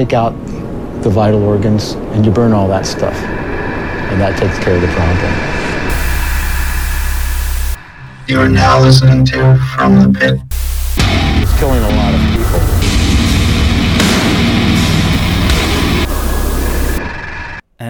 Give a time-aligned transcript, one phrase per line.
[0.00, 0.30] take out
[1.02, 3.14] the vital organs and you burn all that stuff.
[4.10, 5.32] And that takes care of the problem.
[8.26, 10.40] You are now listening to From the Pit.
[11.42, 12.39] It's killing a lot of people.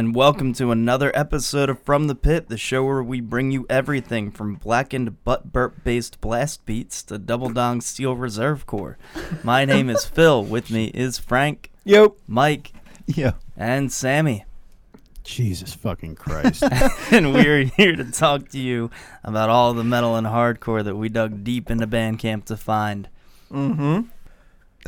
[0.00, 3.66] And welcome to another episode of From the Pit, the show where we bring you
[3.68, 8.96] everything from blackened butt burp based blast beats to double dong steel reserve core.
[9.44, 10.42] My name is Phil.
[10.42, 12.16] With me is Frank, Yo.
[12.26, 12.72] Mike,
[13.04, 13.32] Yeah.
[13.58, 14.46] and Sammy.
[15.22, 16.62] Jesus fucking Christ.
[17.12, 18.90] and we're here to talk to you
[19.22, 23.06] about all the metal and hardcore that we dug deep into Bandcamp to find.
[23.52, 24.08] Mm-hmm.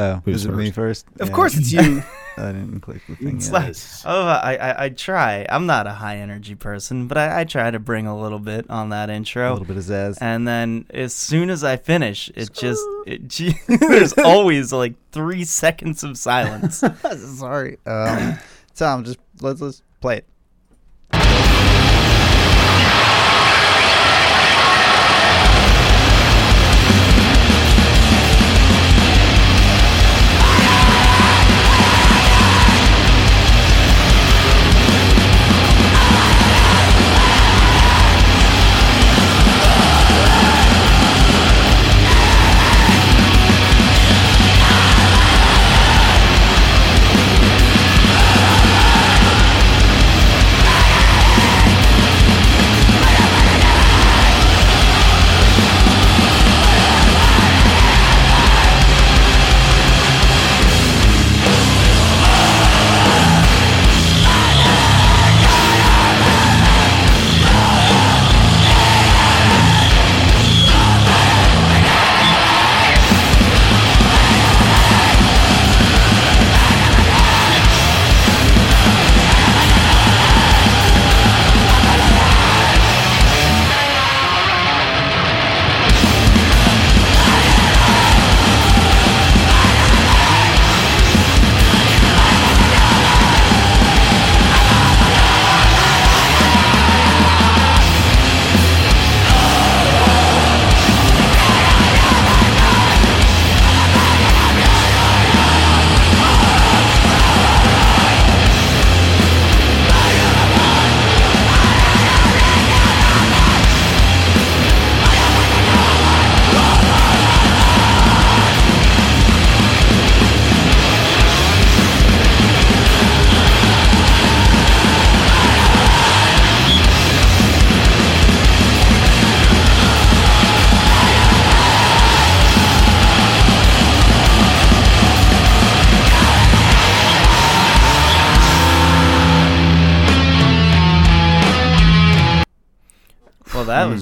[0.02, 1.06] Oh, Who's is it me first?
[1.06, 1.20] first?
[1.20, 1.34] Of Yeah.
[1.34, 2.02] course it's you.
[2.38, 3.52] I didn't click the thing It's yet.
[3.52, 5.44] like, oh, I, I, I try.
[5.50, 8.70] I'm not a high energy person, but I, I try to bring a little bit
[8.70, 9.50] on that intro.
[9.50, 10.16] a little bit of zazz.
[10.20, 15.44] And then as soon as I finish, it just it, gee, there's always like three
[15.44, 16.82] seconds of silence.
[17.38, 17.76] Sorry.
[17.84, 18.38] Um,
[18.74, 20.26] Tom, just let's let's play it.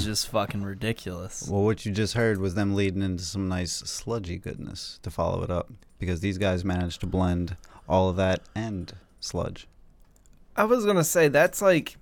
[0.01, 1.47] Well, that was just fucking ridiculous.
[1.47, 5.43] Well, what you just heard was them leading into some nice sludgy goodness to follow
[5.43, 7.57] it up because these guys managed to blend
[7.87, 9.69] all of that and sludge.
[10.57, 11.99] I was gonna say that's like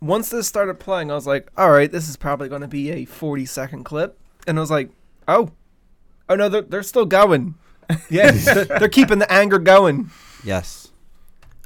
[0.00, 3.06] once this started playing, I was like, all right, this is probably gonna be a
[3.06, 4.90] 40 second clip, and I was like,
[5.26, 5.50] oh,
[6.28, 7.54] oh no, they're they're still going.
[8.10, 10.10] Yeah, they're, they're keeping the anger going.
[10.44, 10.92] Yes.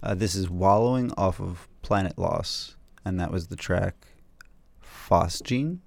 [0.05, 4.12] Uh, this is Wallowing off of Planet Loss, and that was the track
[5.13, 5.79] Phosgene.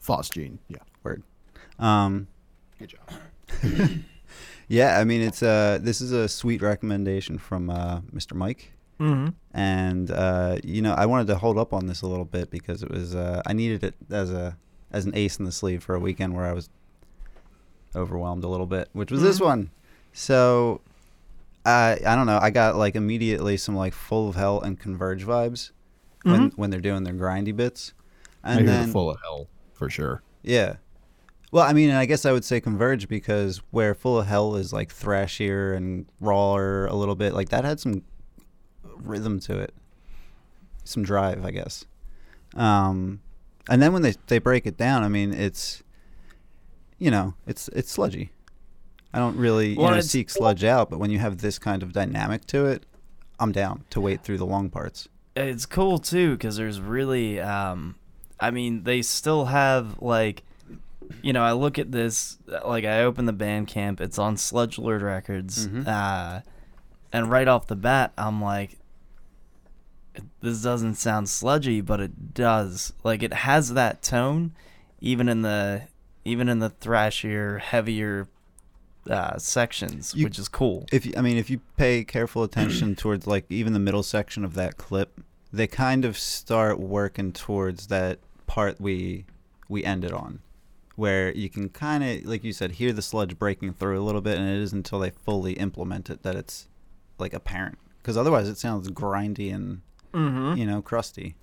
[0.00, 0.58] Phosgene.
[0.68, 0.78] Yeah.
[1.02, 1.24] Word.
[1.80, 2.28] Um,
[2.78, 3.10] Good job.
[4.68, 8.34] yeah, I mean, it's uh, this is a sweet recommendation from uh, Mr.
[8.34, 8.72] Mike.
[9.00, 9.28] Mm-hmm.
[9.54, 12.82] and uh, you know I wanted to hold up on this a little bit because
[12.82, 14.58] it was uh, I needed it as a
[14.92, 16.68] as an ace in the sleeve for a weekend where I was
[17.96, 19.70] overwhelmed a little bit, which was this one.
[20.12, 20.82] So
[21.64, 25.24] I I don't know I got like immediately some like full of hell and converge
[25.24, 25.70] vibes
[26.22, 27.99] when when they're doing their grindy bits, I
[28.44, 30.22] and hear then full of hell for sure.
[30.42, 30.76] yeah.
[31.52, 34.72] Well, I mean, I guess I would say Converge because where Full of Hell is
[34.72, 38.02] like thrashier and rawer a little bit, like that had some
[38.84, 39.74] rhythm to it,
[40.84, 41.86] some drive, I guess.
[42.54, 43.20] Um,
[43.68, 45.82] and then when they they break it down, I mean, it's
[46.98, 48.30] you know, it's it's sludgy.
[49.12, 51.92] I don't really you know, seek sludge out, but when you have this kind of
[51.92, 52.84] dynamic to it,
[53.40, 55.08] I'm down to wait through the long parts.
[55.34, 57.96] It's cool too because there's really, um,
[58.40, 60.42] I mean, they still have like,
[61.22, 65.02] you know, I look at this like I open the Bandcamp, it's on Sludge Lord
[65.02, 65.86] Records, Mhm.
[65.86, 66.40] uh,
[67.12, 68.78] and right off the bat, I'm like,
[70.40, 72.92] this doesn't sound sludgy, but it does.
[73.04, 74.52] Like it has that tone,
[75.00, 75.82] even in the
[76.24, 78.28] even in the thrashier, heavier
[79.08, 80.84] uh, sections, You- which is cool.
[80.92, 84.44] If you, I mean, if you pay careful attention towards like even the middle section
[84.44, 85.20] of that clip,
[85.52, 88.18] they kind of start working towards that
[88.50, 89.24] part we
[89.68, 90.40] we ended on,
[90.96, 94.20] where you can kind of, like you said, hear the sludge breaking through a little
[94.20, 96.66] bit, and it is until they fully implement it that it's
[97.18, 97.78] like apparent.
[97.98, 99.82] Because otherwise, it sounds grindy and
[100.12, 100.56] Mm-hmm.
[100.58, 101.36] you know crusty.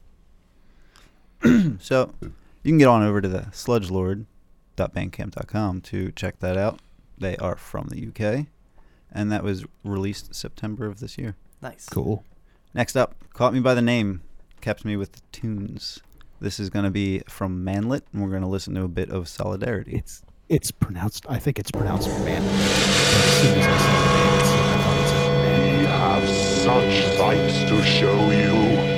[1.80, 2.34] so you
[2.72, 6.82] can get on over to the sludgelord.bandcamp.com to check that out.
[7.18, 8.48] They are from the UK,
[9.12, 11.38] and that was released September of this year.
[11.62, 11.88] Nice.
[11.88, 12.26] Cool.
[12.74, 14.22] Next up, Caught Me by the Name,
[14.60, 16.02] kept me with the tunes.
[16.40, 19.10] This is going to be from Manlet, and we're going to listen to a bit
[19.10, 19.96] of Solidarity.
[19.96, 21.26] It's it's pronounced.
[21.28, 22.42] I think it's pronounced man.
[22.42, 25.80] But as soon as I saw the name, it's, I thought it said man.
[25.80, 28.97] We have such sights to show you.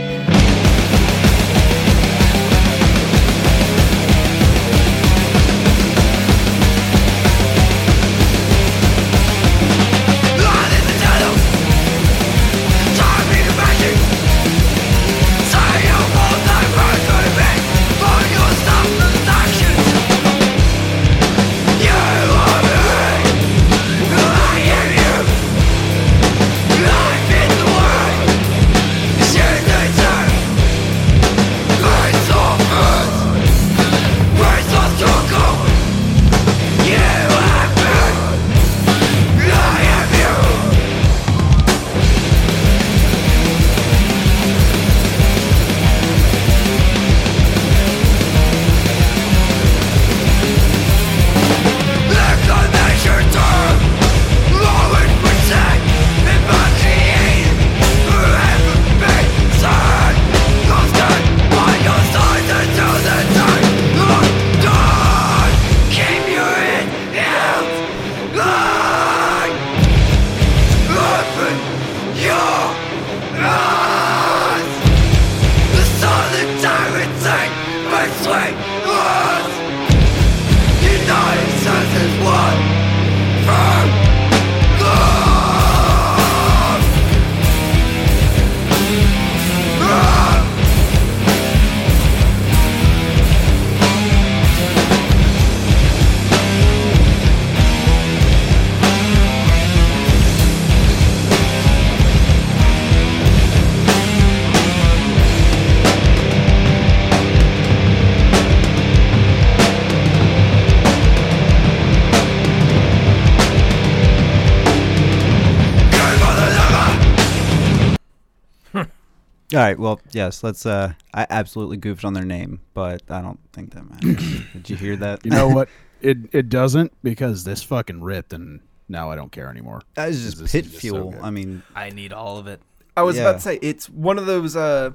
[119.54, 120.66] All right, well, yes, let's.
[120.66, 124.42] Uh, I absolutely goofed on their name, but I don't think that matters.
[124.54, 125.25] Did you hear that?
[125.25, 125.69] You know what?
[126.01, 129.81] It it doesn't because this fucking ripped, and now I don't care anymore.
[129.96, 131.12] that is just This is pit just so fuel.
[131.12, 131.19] good.
[131.22, 132.62] I mean, I need all of it.
[132.96, 133.24] I was Yeah.
[133.24, 134.56] about to say it's one of those.
[134.56, 134.92] Uh,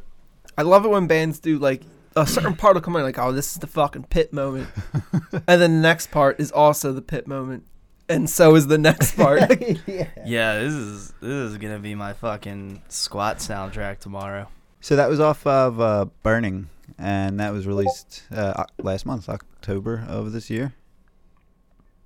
[0.56, 1.82] I love it when bands do like
[2.16, 4.68] a certain part will come in like, oh, this is the fucking pit moment,
[5.32, 7.64] and then the next part is also the pit moment,
[8.08, 9.40] and so is the next part.
[10.24, 14.48] Yeah, this is this is gonna be my fucking squat soundtrack tomorrow.
[14.80, 16.68] so that was off of uh, Burning,
[16.98, 20.74] and that was released uh, last month, October of this year.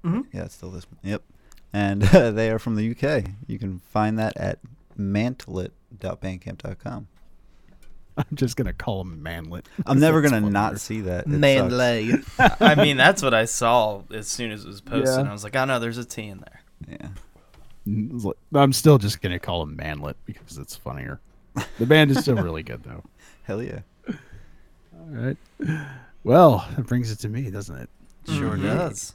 [0.05, 0.27] Mhm.
[0.33, 0.87] Yeah, it's still this.
[1.03, 1.23] Yep,
[1.73, 3.25] and uh, they are from the UK.
[3.47, 4.59] You can find that at
[4.99, 7.09] mantlet.bandcamp.com.
[8.31, 9.67] I'm just gonna call him Manlet.
[9.87, 10.51] I'm never gonna funnier.
[10.51, 11.25] not see that.
[11.27, 11.73] It Man
[12.61, 15.25] I mean, that's what I saw as soon as it was posted.
[15.25, 15.31] Yeah.
[15.31, 16.63] I was like, oh no, there's a T in there.
[17.01, 17.09] Yeah.
[18.55, 21.21] I'm still just gonna call him Manlet because it's funnier.
[21.79, 23.03] The band is still really good though.
[23.45, 23.81] Hell yeah.
[24.09, 25.37] All right.
[26.25, 27.89] Well, that brings it to me, doesn't it?
[28.27, 28.63] Sure Mm-hmm.
[28.67, 29.15] does.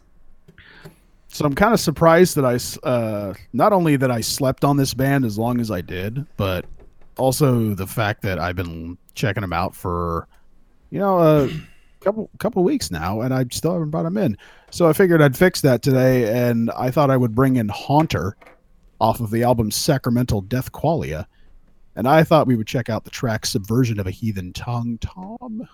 [1.27, 4.77] So I'm kind of surprised that I, s- uh, not only that I slept on
[4.77, 6.65] this band as long as I did, but
[7.17, 10.27] also the fact that I've been checking them out for,
[10.89, 11.49] you know, a
[12.01, 14.37] couple couple weeks now, and I still haven't brought them in.
[14.71, 18.35] So I figured I'd fix that today, and I thought I would bring in Haunter
[18.99, 21.25] off of the album Sacramental Death Qualia,
[21.95, 24.97] and I thought we would check out the track Subversion of a Heathen Tongue.
[24.99, 25.67] Tom.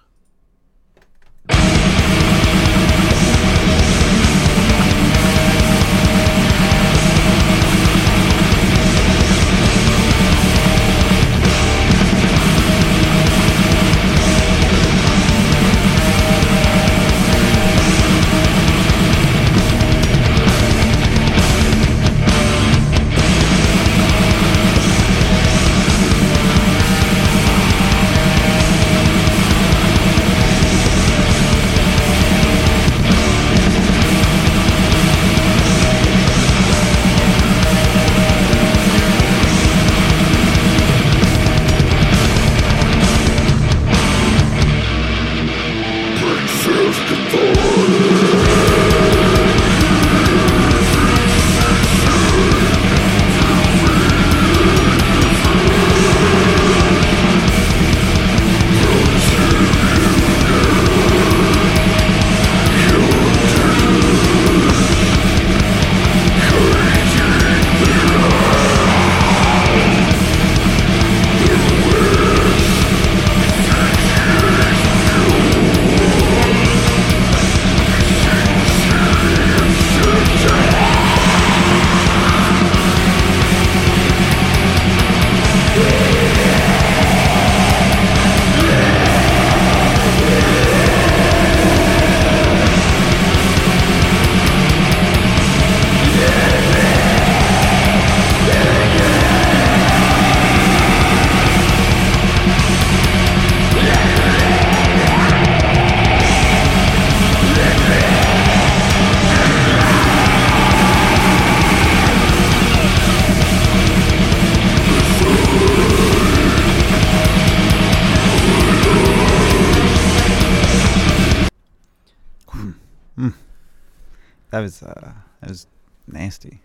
[124.60, 125.68] That was uh, that was
[126.06, 126.60] nasty.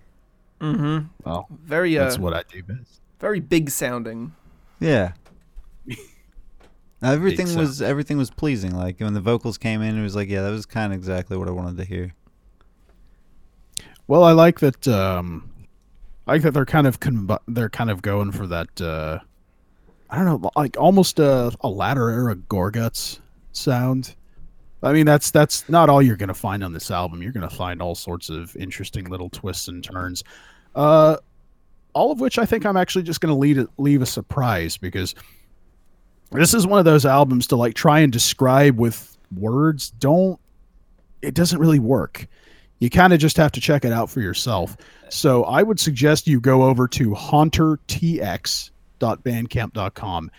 [0.60, 1.06] Mm-hmm.
[1.24, 3.00] Well, Very uh, that's what I do best.
[3.20, 4.34] very big sounding.
[4.80, 5.12] Yeah.
[7.04, 7.60] everything sound.
[7.60, 8.74] was everything was pleasing.
[8.74, 11.36] Like when the vocals came in, it was like, yeah, that was kind of exactly
[11.36, 12.14] what I wanted to hear.
[14.08, 14.88] Well, I like that.
[14.88, 15.52] Um,
[16.26, 18.80] I like that they're kind of combi- they're kind of going for that.
[18.80, 19.20] Uh,
[20.10, 23.20] I don't know, like almost a, a latter era Gorguts
[23.52, 24.16] sound.
[24.84, 27.22] I mean, that's that's not all you're gonna find on this album.
[27.22, 30.22] You're gonna find all sorts of interesting little twists and turns.
[30.74, 31.16] Uh,
[31.94, 35.14] all of which I think I'm actually just gonna leave leave a surprise because
[36.30, 39.90] this is one of those albums to like try and describe with words.
[39.90, 40.38] Don't
[41.22, 42.28] it doesn't really work
[42.84, 44.76] you kind of just have to check it out for yourself.
[45.08, 47.14] So I would suggest you go over to
[49.00, 50.30] hauntertx.bandcamp.com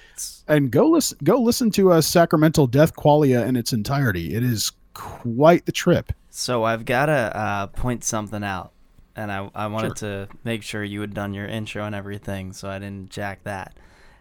[0.47, 4.33] and go listen go listen to uh, Sacramental Death Qualia in its entirety.
[4.35, 6.11] It is quite the trip.
[6.29, 8.71] So I've got to uh, point something out,
[9.15, 12.69] and I, I wanted to make sure you had done your intro and everything, so
[12.69, 13.77] I didn't jack that.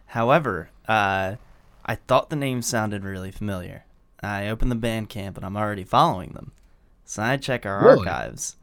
[0.07, 1.35] However, uh,
[1.85, 3.85] I thought the name sounded really familiar.
[4.23, 6.53] I opened the Bandcamp, and I'm already following them.
[7.05, 7.99] So I check our Really?
[8.09, 8.57] archives,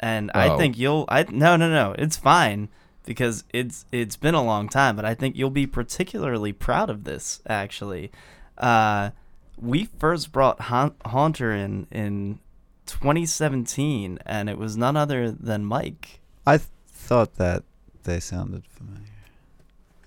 [0.00, 0.58] and I Oh.
[0.58, 1.04] think you'll.
[1.08, 2.68] I no no no, it's fine
[3.04, 7.04] because it's it's been a long time, but I think you'll be particularly proud of
[7.04, 7.40] this.
[7.48, 8.10] Actually,
[8.58, 9.10] uh,
[9.56, 12.38] we first brought Han- Haunter in in
[12.86, 16.20] 2017, and it was none other than Mike.
[16.46, 17.64] I th- thought that
[18.04, 19.02] they sounded familiar.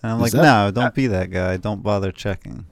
[0.03, 1.57] And I'm Is like, that- no, don't be that guy.
[1.57, 2.65] Don't bother checking.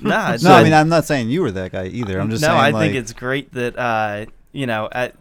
[0.00, 2.20] Nah, it's No, I mean, I'm not saying you were that guy either.
[2.20, 5.14] I'm just no, saying, I like, think it's great that uh, you know, at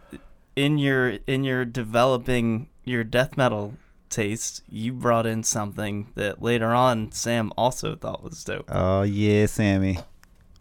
[0.55, 3.73] in your in your developing your death metal
[4.09, 8.69] taste, you brought in something that later on Sam also thought was dope.
[8.71, 9.99] Oh yeah, Sammy.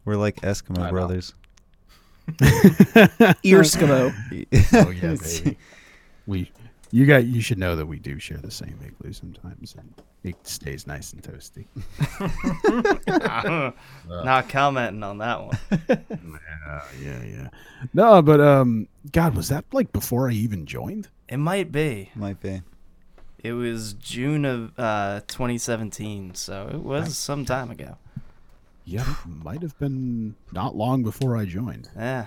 [0.05, 1.35] We're like Eskimo brothers.
[3.45, 4.13] Earskimo.
[4.87, 5.59] Oh yeah, baby.
[6.27, 6.51] we
[6.91, 10.35] you got you should know that we do share the same igloo sometimes and it
[10.47, 11.67] stays nice and toasty.
[14.09, 15.59] Not commenting on that one.
[15.89, 17.49] Yeah, yeah, yeah.
[17.95, 21.09] No, but um God, was that like before I even joined?
[21.29, 22.11] It might be.
[22.15, 22.63] Might be.
[23.47, 27.97] It was June of uh, 2017, so it was some time ago.
[28.85, 31.89] Yeah, it might have been not long before I joined.
[31.97, 32.27] Yeah.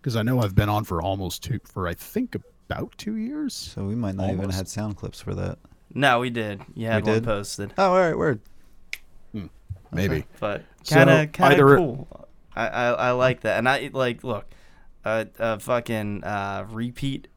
[0.00, 2.34] Because I know I've been on for almost two for I think
[2.68, 3.54] about two years.
[3.54, 4.56] So we might not even Almost.
[4.56, 5.58] had sound clips for that.
[5.94, 6.62] No, we did.
[6.74, 7.24] Yeah, We one did?
[7.24, 8.40] posted, Oh, all right, word.
[9.90, 10.24] Maybe.
[10.38, 12.26] but kind of kind of cool.
[12.54, 14.44] I, I I like that, and I like look,
[15.04, 17.28] a a fucking uh, repeat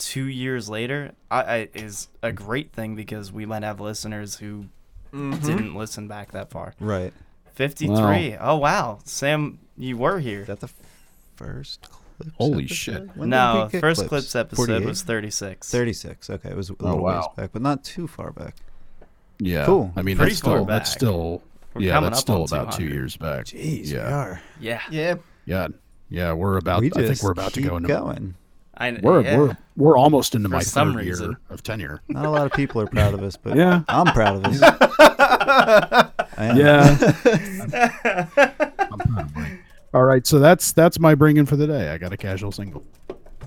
[0.00, 4.66] two years later I, I is a great thing because we might have listeners who
[5.12, 5.44] Mm-hmm.
[5.44, 6.72] didn't listen back that far.
[6.78, 7.12] Right.
[7.54, 8.36] 53.
[8.40, 10.42] Oh wow, Sam, you were here.
[10.42, 10.70] Is that the
[11.36, 12.74] first clips Holy episode?
[12.74, 13.16] shit.
[13.16, 14.08] When no, first clips?
[14.08, 14.86] clips episode 48?
[14.86, 15.68] was 36.
[15.70, 16.30] 36.
[16.30, 18.54] Okay, it was a Oh, little ways back, but not too far back.
[19.40, 19.64] Yeah.
[19.66, 19.92] Cool.
[19.96, 21.42] I mean Pretty that's far still that's still
[21.74, 23.46] We're yeah, that's still about two years back.
[23.46, 24.14] Jeez, we yeah.
[24.16, 24.42] are.
[24.60, 25.14] Yeah, Yeah.
[25.44, 25.68] Yeah.
[26.08, 28.34] Yeah, we're about we I think we're about to go into going.
[28.80, 29.36] I we're yeah.
[29.38, 31.26] we're we're almost into For my some third reason.
[31.30, 32.00] year of tenure.
[32.08, 33.82] Not a lot of people are proud of us, but Yeah.
[33.88, 34.60] I'm proud of us.
[36.36, 36.56] I am.
[36.56, 37.12] Yeah.
[38.80, 39.58] I'm proud.
[39.92, 41.90] All right, so that's that's my bringing for the day.
[41.90, 42.84] I got a casual single.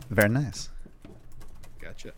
[0.09, 0.69] Very nice.
[1.81, 2.11] Gotcha.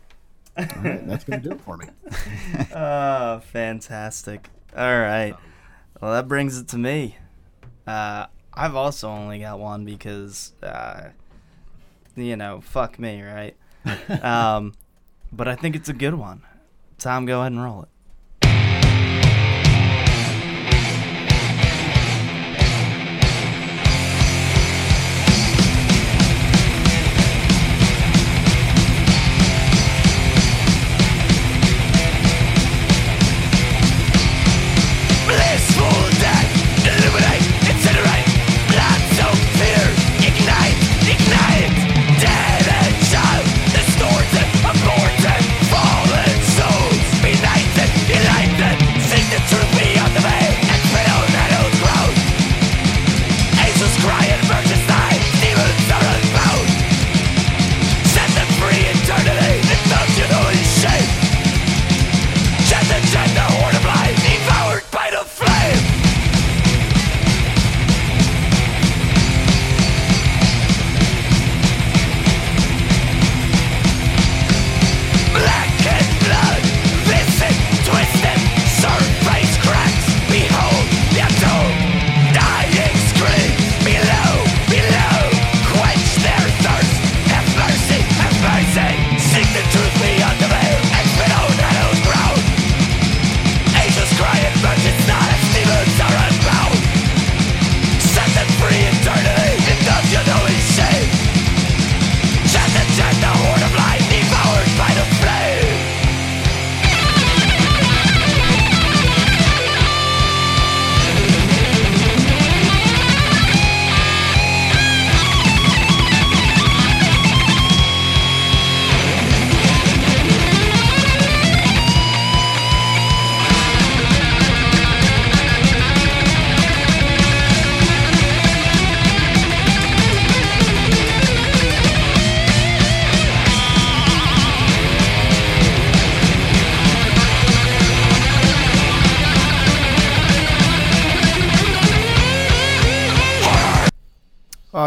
[0.57, 1.88] All right, that's gonna do it for me.
[2.75, 4.50] Oh, fantastic.
[4.75, 5.36] All right.
[6.01, 7.17] Well, that brings it to me.
[7.88, 11.10] Uh, I've also only got one because, uh,
[12.15, 13.55] you know, fuck me, right?
[14.24, 14.74] um,
[15.31, 16.41] but I think it's a good one.
[16.98, 17.89] Tom, go ahead and roll it.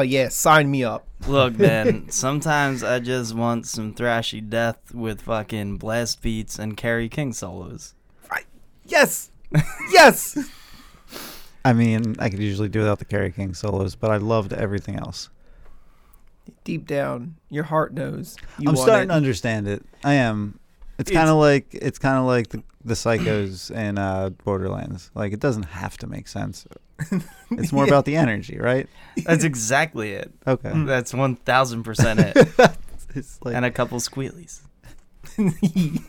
[0.09, 1.07] Yeah, sign me up.
[1.27, 7.09] Look, man, sometimes I just want some thrashy death with fucking blast beats and Kerry
[7.09, 7.95] King solos.
[8.85, 9.31] Yes,
[9.93, 10.39] yes.
[11.65, 14.97] I mean, I could usually do without the Kerry King solos, but I loved everything
[14.97, 15.29] else.
[16.65, 18.37] Deep down, your heart knows.
[18.59, 19.13] You I'm want starting it.
[19.13, 19.85] to understand it.
[20.03, 20.59] I am.
[20.99, 25.11] It's It's- kind of like it's kind of like the, the psychos in uh, Borderlands.
[25.15, 26.67] Like it doesn't have to make sense.
[27.53, 28.89] It's more about the energy, right?
[29.25, 30.33] That's exactly it.
[30.47, 30.73] Okay.
[30.85, 32.77] That's 1000% it.
[33.15, 34.61] It's like and a couple squealies.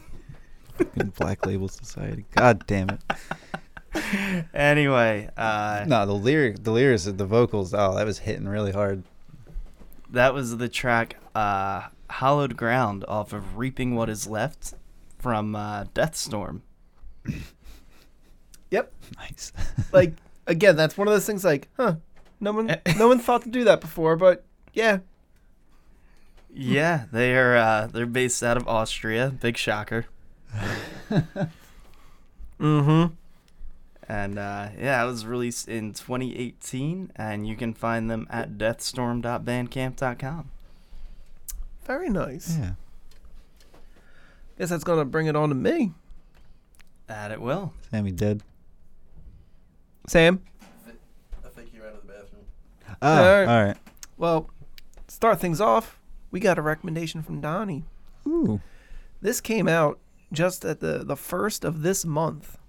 [1.18, 2.26] Black Label Society.
[2.36, 4.46] God damn it.
[4.54, 7.74] Anyway, uh, No, the lyric, the lyrics, the vocals.
[7.74, 9.04] Oh, that was hitting really hard.
[10.12, 14.74] that was the track uh, Hollowed Ground off of Reaping What Is Left
[15.18, 16.62] from uh, Deathstorm.
[18.72, 18.94] Yep.
[19.18, 19.52] Nice.
[19.92, 20.14] Like
[20.46, 21.44] again, that's one of those things.
[21.44, 21.96] Like, huh?
[22.40, 25.00] No one, no one thought to do that before, but yeah.
[26.54, 29.34] Yeah, they are uh, they're based out of Austria.
[29.40, 30.06] Big shocker.
[32.60, 33.14] Mm-hmm.
[34.12, 40.50] And uh, yeah, it was released in 2018, and you can find them at deathstorm.bandcamp.com.
[41.86, 42.58] Very nice.
[42.58, 42.72] yeah.
[44.58, 45.94] Guess that's gonna bring it on to me,
[47.10, 47.74] That it will.
[47.90, 48.44] Sammy dead.
[50.08, 50.42] Sam.
[51.44, 52.44] I think he ran to the bathroom.
[53.02, 53.48] Oh, Alright.
[53.50, 53.78] all right.
[54.18, 54.50] Well,
[55.08, 56.00] start things off.
[56.30, 57.84] We got a recommendation from Donnie.
[58.28, 58.62] Ooh.
[59.22, 59.98] This came out
[60.32, 62.60] just at the the first of this month.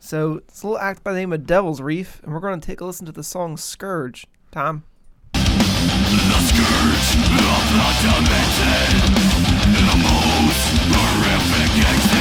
[0.00, 2.66] So it's a little act by the name of Devil's Reef, and we're going to
[2.66, 4.26] take a listen to the song Scourge.
[4.50, 4.84] Tom.
[11.98, 12.15] Fuck.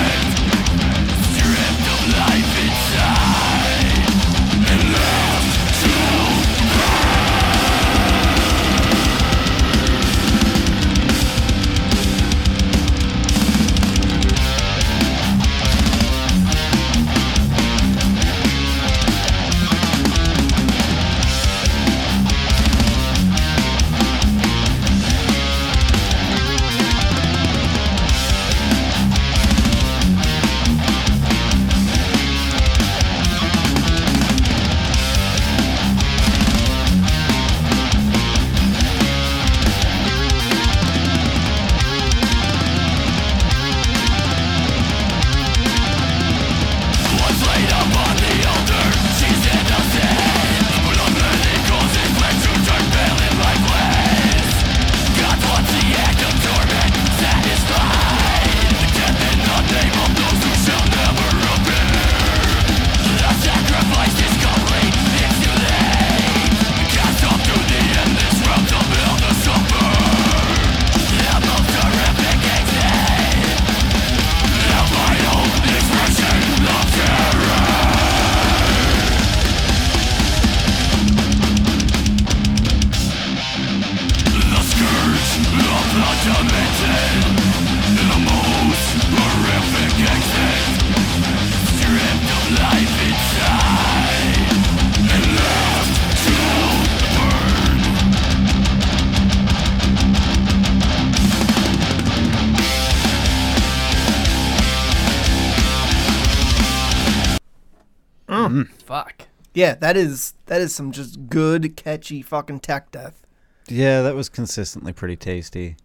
[109.56, 113.26] Yeah, that is that is some just good, catchy fucking tech death.
[113.68, 115.78] Yeah, that was consistently pretty tasty.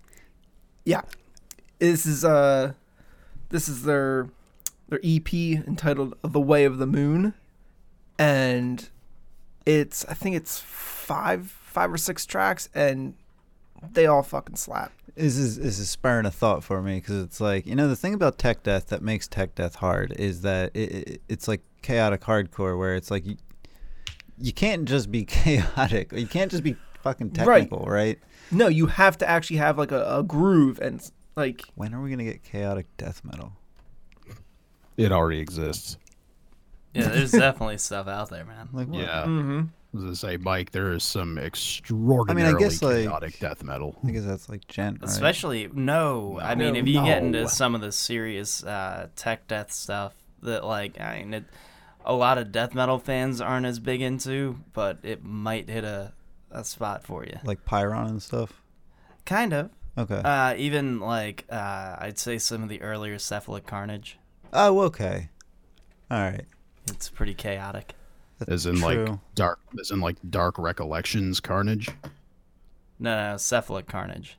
[0.84, 1.02] Yeah,
[1.78, 2.72] this is uh,
[3.50, 4.28] this is their
[4.88, 7.32] their EP entitled "The Way of the Moon,"
[8.18, 8.88] and
[9.64, 13.14] it's I think it's five five or six tracks, and
[13.92, 14.92] they all fucking slap.
[15.14, 17.96] This is this is spurring a thought for me because it's like you know the
[17.96, 21.62] thing about tech death that makes tech death hard is that it, it, it's like
[21.82, 23.24] chaotic hardcore where it's like
[24.40, 28.18] you you can't just be chaotic you can't just be fucking technical right,
[28.50, 31.00] No, you have to actually have like a, a groove and
[31.36, 33.52] like when are we gonna get chaotic death metal
[34.96, 35.96] It already exists.
[36.92, 38.68] Yeah, there's definitely stuff out there, man.
[38.72, 39.00] like what?
[39.00, 39.22] Yeah.
[39.24, 39.60] mm-hmm.
[39.96, 43.96] As I say, Mike, there is some extraordinarily guess, like- chaotic death metal.
[44.06, 45.08] I guess that's like djent right?
[45.08, 49.72] Especially no, I mean if you get into some of the serious uh, tech death
[49.72, 51.44] stuff that like I mean it,
[52.04, 56.12] a lot of death metal fans aren't as big into, but it might hit a,
[56.50, 57.38] a spot for you.
[57.44, 58.62] like Pyrrhon and stuff
[59.26, 59.70] Kind of.
[59.98, 64.18] okay Uh, even like uh, I'd say some of the earlier Cephalic Carnage.
[64.52, 65.28] oh okay
[66.10, 66.44] all right
[66.88, 67.94] It's pretty chaotic.
[68.48, 71.88] as in like dark, as in like dark recollections, Carnage.
[72.98, 74.36] No, no, Cephalic Carnage.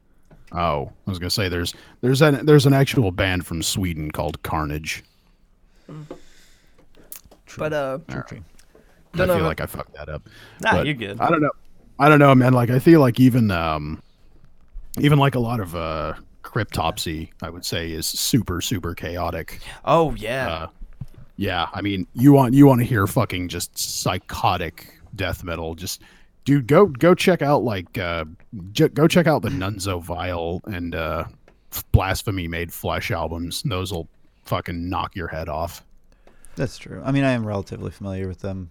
[0.52, 4.42] Oh, I was gonna say there's there's an there's an actual band from Sweden called
[4.44, 5.04] Carnage.
[7.58, 8.44] But uh, True, true.
[9.14, 9.44] I Don't feel know.
[9.44, 10.28] like I fucked that up.
[10.62, 11.20] Nah, But you're good.
[11.20, 11.52] I don't know.
[12.00, 12.54] I don't know, man.
[12.54, 14.02] Like I feel like even um
[15.00, 19.60] even like a lot of uh cryptopsy, I would say, is super super chaotic.
[19.86, 20.50] Oh yeah.
[20.50, 20.68] Uh,
[21.38, 25.76] yeah, I mean, you want you want to hear fucking just psychotic death metal?
[25.76, 26.02] Just
[26.46, 28.26] dude, go go check out like uh,
[28.72, 31.26] j- go check out the None So Vile and uh,
[31.92, 33.64] Blasphemy Made Flesh albums.
[33.64, 34.08] Those will
[34.46, 35.84] fucking knock your head off.
[36.62, 37.02] That's true.
[37.04, 38.70] I mean, I am relatively familiar with them,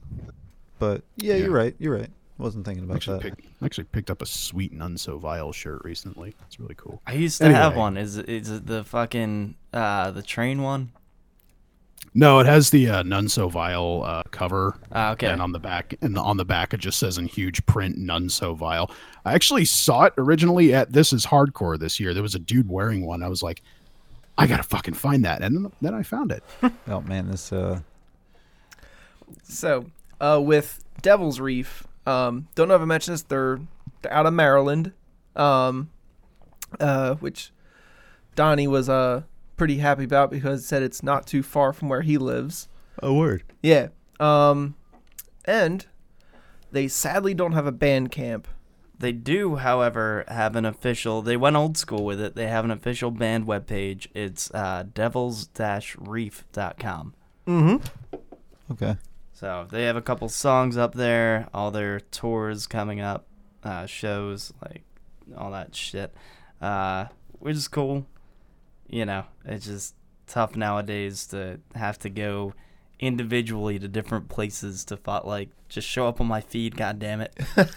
[0.78, 1.42] but yeah, Yeah.
[1.42, 1.74] you're right.
[1.80, 2.08] You're right.
[2.38, 3.36] I wasn't thinking about Actually, that.
[3.36, 6.36] pick, actually picked up a sweet none so Vile shirt recently.
[6.46, 7.02] It's really cool.
[7.04, 7.76] I used to have anyway.
[7.76, 7.96] one.
[7.96, 10.92] Is it- is it the fucking uh the train one?
[12.14, 14.76] No, it has the uh, So Vile uh, cover.
[14.92, 15.26] Ah, okay.
[15.28, 18.28] And on the back, and on the back, it just says in huge print, "None
[18.28, 18.90] so vile."
[19.24, 22.14] I actually saw it originally at This Is Hardcore this year.
[22.14, 23.22] There was a dude wearing one.
[23.22, 23.62] I was like,
[24.38, 26.42] I gotta fucking find that, and then- then I found it.
[26.88, 27.80] Oh man, this uh,
[29.42, 29.86] So,
[30.20, 33.22] uh, with Devil's Reef, um, don't know if I mentioned this.
[33.22, 33.60] They're,
[34.02, 34.92] they're out of Maryland,
[35.36, 35.90] um,
[36.78, 37.52] uh, which
[38.34, 39.22] Donnie was uh
[39.56, 42.68] pretty happy about because it said it's not too far from where he lives.
[43.02, 43.42] a word.
[43.62, 43.88] Yeah.
[44.18, 44.74] Um,
[45.44, 45.86] and
[46.72, 48.48] they sadly don't have a band camp.
[49.00, 51.22] They do, however, have an official.
[51.22, 52.34] They went old school with it.
[52.34, 54.08] They have an official band webpage.
[54.14, 57.14] It's uh, devils-reef.com.
[57.46, 57.76] Mm-hmm.
[58.72, 58.96] Okay.
[59.32, 63.24] So they have a couple songs up there, all their tours coming up,
[63.64, 64.82] uh, shows, like
[65.34, 66.14] all that shit,
[66.60, 67.06] uh,
[67.38, 68.04] which is cool.
[68.86, 69.94] You know, it's just
[70.26, 72.52] tough nowadays to have to go
[72.98, 76.76] individually to different places to fight, like just show up on my feed.
[76.76, 77.34] God damn it!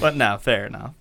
[0.00, 0.94] but no, fair enough.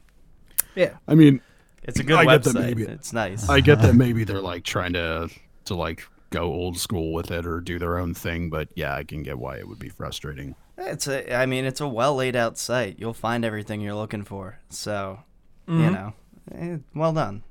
[0.76, 0.94] Yeah.
[1.08, 1.42] I mean,
[1.84, 2.62] It's a good I get that website.
[2.64, 3.48] maybe- It's nice.
[3.50, 5.30] I get that maybe they're like trying to
[5.66, 9.04] to like go old school with it or do their own thing, but yeah, I
[9.04, 10.56] can get why it would be frustrating.
[10.78, 12.98] It's a, I mean, it's a well laid out site.
[13.00, 14.60] You'll find everything you're looking for.
[14.70, 15.20] So,
[15.68, 15.94] you Mhm.
[15.94, 16.14] know,
[16.54, 17.44] eh, well done.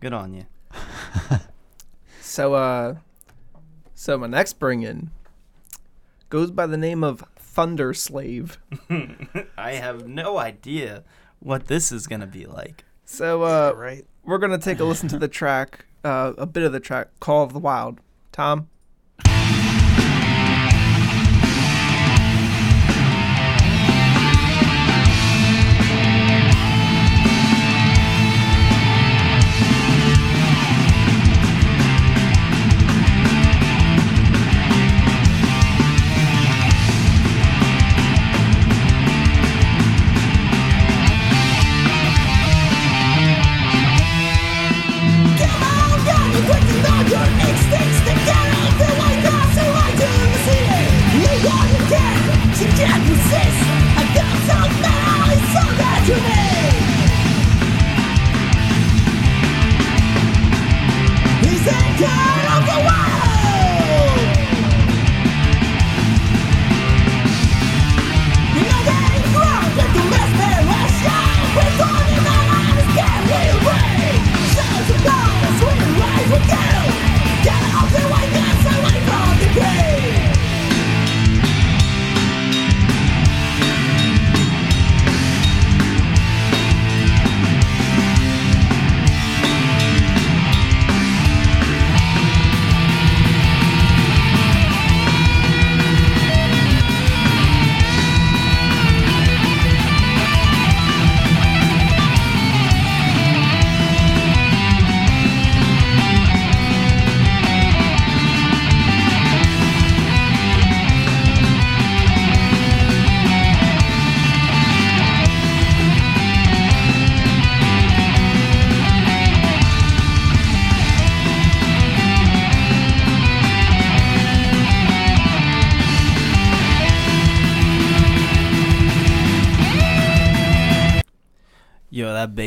[0.00, 0.46] Good on you.
[2.20, 2.96] So, uh,
[3.94, 5.10] so my next bring in
[6.28, 7.24] goes by the name of
[7.60, 8.58] Thunder Slave.
[9.58, 11.04] I have no idea
[11.40, 12.86] what this is gonna be like.
[13.04, 14.06] So, uh, right.
[14.24, 17.42] we're gonna take a listen to the track, uh, a bit of the track, "Call
[17.42, 18.00] of the Wild."
[18.32, 18.70] Tom.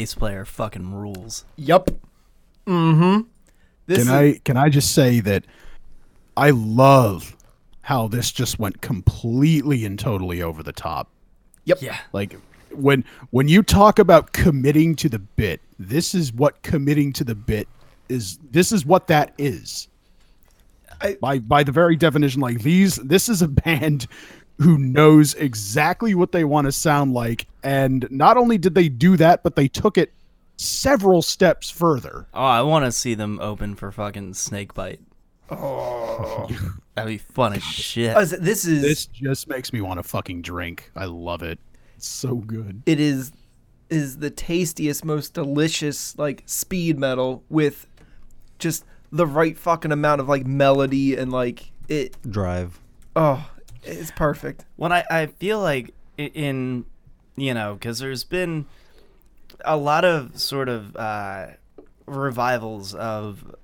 [0.04, 1.46] Bass player fucking rules.
[1.56, 1.90] Yup.
[2.68, 3.22] Mm-hmm.
[3.86, 5.46] This can is, I can I just say that
[6.36, 7.38] I love
[7.82, 11.08] how this just went completely and totally over the top.
[11.66, 11.82] Yep.
[11.82, 11.98] Yeah.
[12.12, 12.36] Like
[12.72, 17.36] when when you talk about committing to the bit, this is what committing to the
[17.36, 17.68] bit
[18.10, 18.40] is.
[18.52, 19.88] This is what that is.
[21.00, 24.08] I- by by the very definition, like these, this is a band
[24.60, 27.48] who knows exactly what they want to sound like.
[27.64, 30.14] And not only did they do that, but they took it
[30.58, 32.28] several steps further.
[32.34, 35.00] Oh, I want to see them open for fucking Snakebite.
[35.50, 36.48] Oh,
[36.96, 38.16] That'd be fun as shit.
[38.16, 40.92] Oh, this is This just makes me want to fucking drink.
[40.96, 41.60] I love it.
[41.98, 42.84] It's so good.
[42.86, 43.32] it is
[43.90, 47.86] is the tastiest, most delicious like speed metal with
[48.58, 52.16] just the right fucking amount of like melody and like it.
[52.30, 52.80] Drive.
[53.16, 53.50] Oh,
[53.84, 54.66] it's perfect.
[54.78, 56.86] when I, I feel like in
[57.36, 58.66] you know because there's been
[59.66, 61.48] a lot of sort of uh,
[62.06, 63.56] revivals of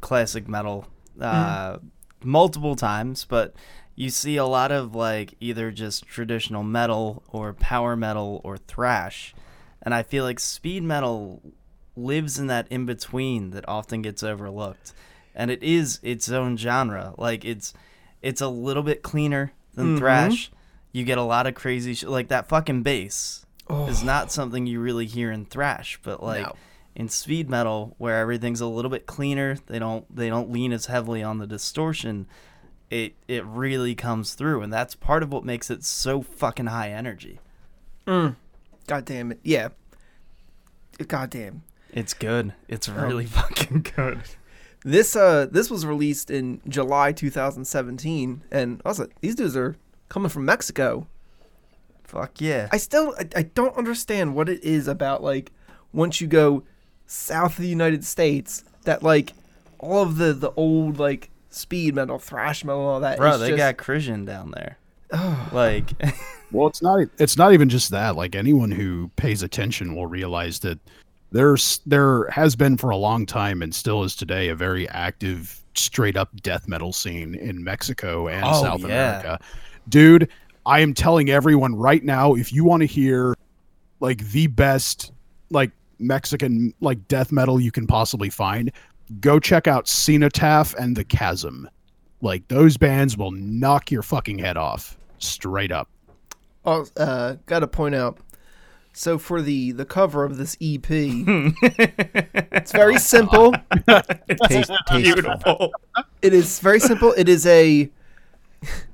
[0.00, 0.86] classic metal
[1.20, 1.78] uh,
[2.22, 3.54] multiple times but
[3.94, 9.34] you see a lot of like either just traditional metal or power metal or thrash
[9.82, 11.42] and i feel like speed metal
[11.96, 14.92] lives in that in between that often gets overlooked
[15.34, 17.14] and it is its own genre.
[17.16, 17.72] Like it's
[18.22, 20.50] it's a little bit cleaner than thrash
[20.92, 23.44] you get a lot of crazy sh- like that fucking bass
[23.88, 26.56] is not something you really hear in thrash but like No.
[26.96, 30.86] in speed metal where everything's a little bit cleaner they don't they don't lean as
[30.86, 32.26] heavily on the distortion
[32.90, 36.90] it it really comes through and that's part of what makes it so fucking high
[36.90, 37.38] energy
[38.06, 38.34] mm.
[38.88, 39.38] God damn it.
[39.44, 39.68] Yeah.
[40.98, 41.62] Uh, God damn.
[41.92, 44.20] it's good it's um, really fucking good
[44.84, 49.76] This uh this was released in July 2017 and also these dudes are
[50.10, 51.06] coming from Mexico.
[52.04, 55.52] fuck yeah I still I, I don't understand what it is about like
[55.92, 56.62] once you go
[57.06, 59.32] south of the United States that like
[59.78, 63.16] all of the the old like speed metal, thrash metal, all that.
[63.18, 64.76] bro is they just- got christian down there
[65.52, 65.90] like
[66.52, 67.06] Well, it's not.
[67.20, 68.16] It's not even just that.
[68.16, 70.80] Like anyone who pays attention will realize that
[71.30, 75.62] there's there has been for a long time and still is today a very active,
[75.76, 78.86] straight up death metal scene in Mexico and Oh, South yeah.
[79.20, 79.40] America.
[79.90, 80.28] Dude,
[80.64, 83.34] I am telling everyone right now, if you want to hear
[83.98, 85.12] like the best
[85.50, 88.72] like Mexican like death metal you can possibly find,
[89.20, 91.68] go check out Cenotaph and the Chasm.
[92.22, 95.88] Like those bands will knock your fucking head off straight up.
[96.64, 98.18] Oh, uh, gotta point out.
[98.92, 103.54] So for the the cover of this EP, it's very simple.
[104.48, 105.72] Taste, tasteful.
[106.22, 107.12] It is very simple.
[107.16, 107.90] It is a it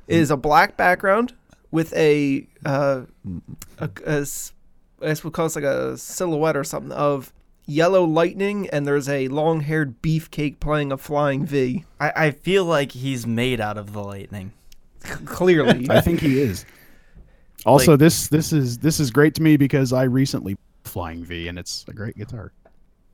[0.08, 1.32] is a black background
[1.70, 3.02] with a uh,
[3.78, 4.52] a, a s-
[5.02, 7.32] I guess we'll call it like a silhouette or something of
[7.66, 11.84] yellow lightning, and there's a long haired beefcake playing a flying V.
[12.00, 14.52] I, I feel like he's made out of the lightning
[15.24, 16.64] Clearly, I think he is.
[17.64, 21.48] Also, Like- this this is this is great to me because I recently flying V
[21.48, 22.52] and it's a great guitar.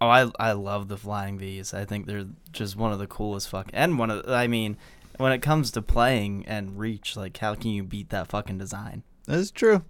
[0.01, 1.73] Oh, I I love the flying V's.
[1.73, 3.71] I think they're just one of the coolest fuck.
[3.73, 4.77] And one of I mean,
[5.23, 9.05] when it comes to playing and reach, like how can you beat that fucking design?
[9.27, 9.83] That is true.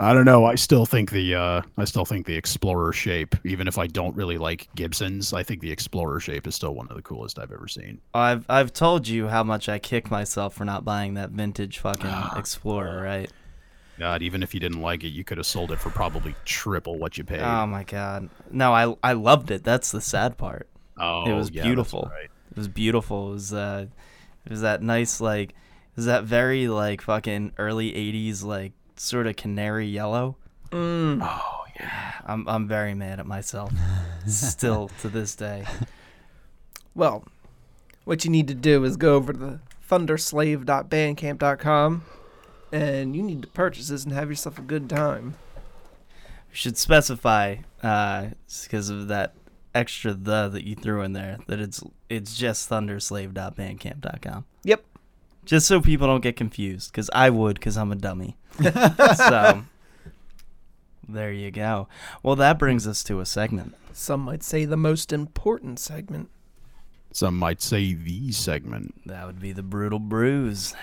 [0.00, 0.44] I don't know.
[0.44, 4.14] I still think the uh, I still think the Explorer shape, even if I don't
[4.16, 7.52] really like Gibsons, I think the Explorer shape is still one of the coolest I've
[7.52, 8.00] ever seen.
[8.12, 12.10] I've I've told you how much I kick myself for not buying that vintage fucking
[12.36, 13.30] Explorer, right?
[13.98, 16.98] God, even if you didn't like it, you could have sold it for probably triple
[16.98, 17.40] what you paid.
[17.40, 18.28] Oh my god.
[18.50, 19.64] No, I I loved it.
[19.64, 20.68] That's the sad part.
[20.98, 22.10] oh, it was yeah, that's beautiful.
[22.12, 22.30] right.
[22.50, 23.30] It was beautiful.
[23.30, 23.86] It was uh
[24.48, 29.26] it was that nice like it was that very like fucking early 80s like sort
[29.26, 30.38] of canary yellow.
[30.72, 32.12] Oh yeah.
[32.24, 33.70] I'm I'm very mad at myself
[34.26, 35.66] still to this day.
[36.94, 37.24] well,
[38.04, 42.04] what you need to do is go over to the thunderslave.bandcamp.com,
[42.72, 45.34] and you need to purchase this and have yourself a good time.
[46.50, 48.28] We should specify uh
[48.62, 49.34] because of that
[49.74, 54.44] extra the that you threw in there that it's it's just thunderslave.bandcamp.com.
[54.64, 54.84] Yep.
[55.44, 58.36] Just so people don't get confused cuz I would cuz I'm a dummy.
[58.62, 59.64] so
[61.08, 61.88] there you go.
[62.22, 63.74] Well, that brings us to a segment.
[63.92, 66.28] Some might say the most important segment.
[67.12, 68.94] Some might say the segment.
[69.06, 70.74] That would be the brutal bruise.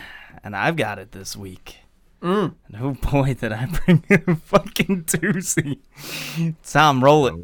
[0.43, 1.77] And I've got it this week.
[2.21, 2.55] Mm.
[2.67, 5.77] And oh boy, did I bring a fucking doozy.
[6.63, 7.35] Tom, roll it.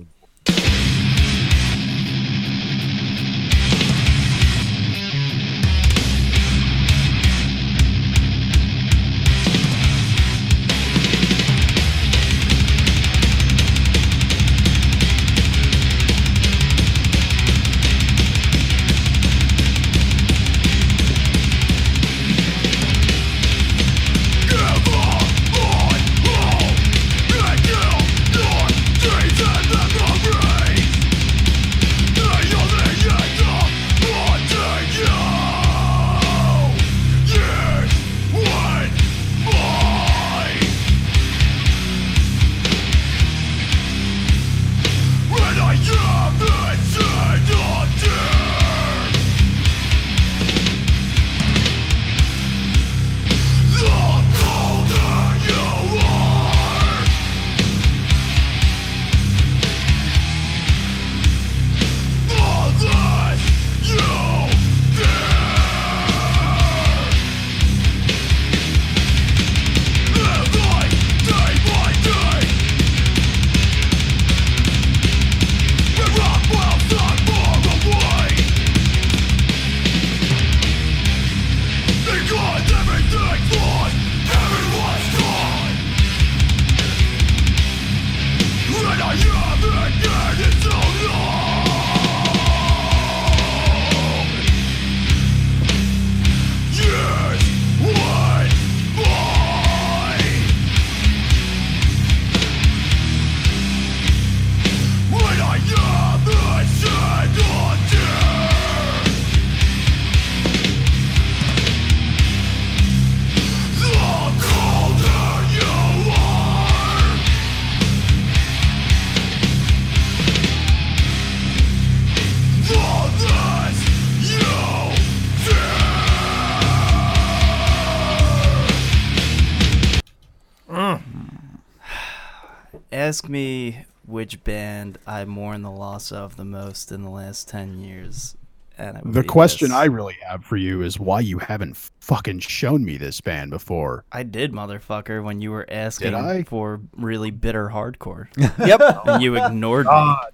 [134.32, 138.38] Which band I mourn the loss of the most in the last 10 years.
[138.78, 139.76] And The question this.
[139.78, 144.05] I really have for you is why you haven't fucking shown me this band before.
[144.10, 146.43] I did, motherfucker, when you were asking I?
[146.43, 148.28] for really bitter hardcore.
[148.66, 148.82] Yep.
[149.05, 149.91] and you ignored me.
[149.91, 150.32] God,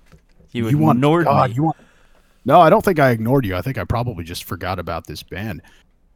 [0.51, 1.55] You, you want ignored God, me.
[1.55, 1.77] you want
[2.45, 3.55] No, I don't think I ignored you.
[3.55, 5.63] I think I probably just forgot about this band.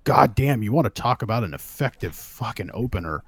[0.03, 3.24] God damn, you want to talk about an effective fucking opener.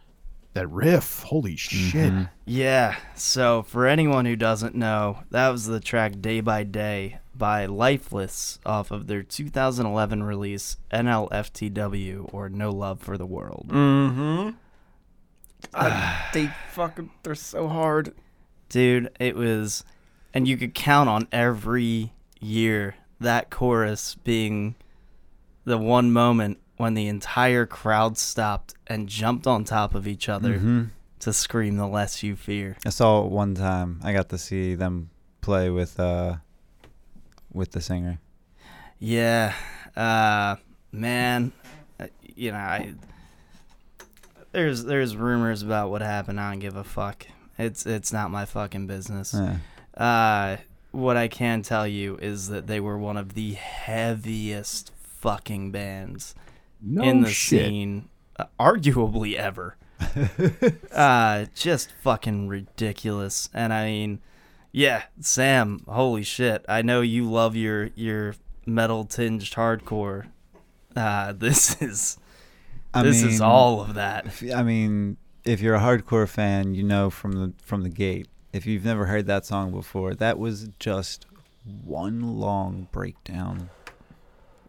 [0.53, 2.13] That riff, holy shit.
[2.45, 7.65] Yeah, so for anyone who doesn't know, that was the track Day by Day by
[7.65, 13.69] Lifeless off of their 2011 release NLFTW or No Love for the World.
[13.69, 14.49] Mm-hmm.
[16.33, 18.13] they fucking they're so hard.
[18.69, 19.83] Dude, it was
[20.33, 24.75] and you could count on every year that chorus being
[25.65, 30.55] the one moment when the entire crowd stopped and jumped on top of each other
[30.55, 30.84] Mm-hmm.
[31.19, 32.76] to scream the less you fear.
[32.86, 33.99] I saw it one time.
[34.03, 35.09] I got to see them
[35.41, 36.38] play with uh
[37.53, 38.19] with the singer.
[38.99, 39.53] Yeah,
[39.95, 40.55] uh,
[40.91, 41.51] man,
[41.99, 42.93] uh, you know, I
[44.51, 46.39] there's there's rumors about what happened.
[46.39, 47.28] I don't give a fuck.
[47.57, 49.34] It's it's not my fucking business.
[49.36, 49.57] Yeah.
[50.01, 50.57] Uh,
[50.91, 56.36] what I can tell you is that they were one of the heaviest fucking bands
[56.86, 57.67] No in the shit.
[57.67, 59.77] scene, uh, arguably ever.
[60.91, 63.49] uh, just fucking ridiculous.
[63.53, 64.19] And I mean,
[64.71, 66.65] yeah, Sam, holy shit!
[66.67, 70.27] I know you love your your metal tinged hardcore.
[70.95, 72.17] Uh, this is
[72.93, 74.25] I this is all of that.
[74.25, 78.27] if- I mean, if you're a hardcore fan, you know from the from the gate.
[78.51, 81.25] If you've never heard that song before, that was just
[81.84, 83.69] one long breakdown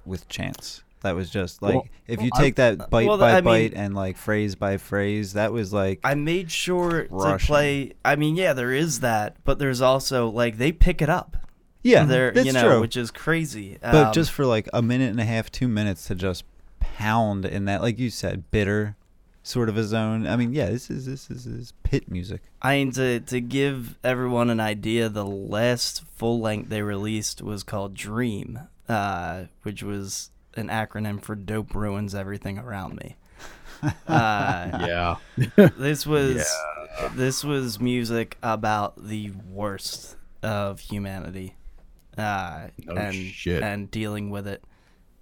[0.07, 0.83] with chants.
[1.05, 3.45] That was just like Well, if you I- take that bite well, by I mean-
[3.45, 7.93] bite and like phrase by phrase, that was like I made sure to play.
[8.05, 11.37] I mean, yeah, there is that, but there's also like they pick it up.
[11.83, 12.81] yeah, there, that's you know, true.
[12.81, 13.79] which is crazy.
[13.81, 16.43] but Um, just for like a minute and a half, two minutes to just
[16.81, 18.97] pound in that, like you said, bitter
[19.43, 20.27] sort of a zone.
[20.27, 22.41] I mean, yeah, this is this is, this is pit music.
[22.63, 27.63] I mean, to to give everyone an idea, the last full length they released was
[27.63, 33.17] called Dream, uh, which was an acronym for Dope Ruins Everything Around Me.
[34.07, 35.17] Uh, Yeah.
[35.77, 36.47] this was
[37.15, 41.57] this was music about the worst of humanity,
[42.17, 43.63] uh, No and shit.
[43.63, 44.65] and dealing with it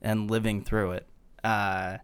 [0.01, 1.07] and living through it.
[1.43, 1.99] Uh,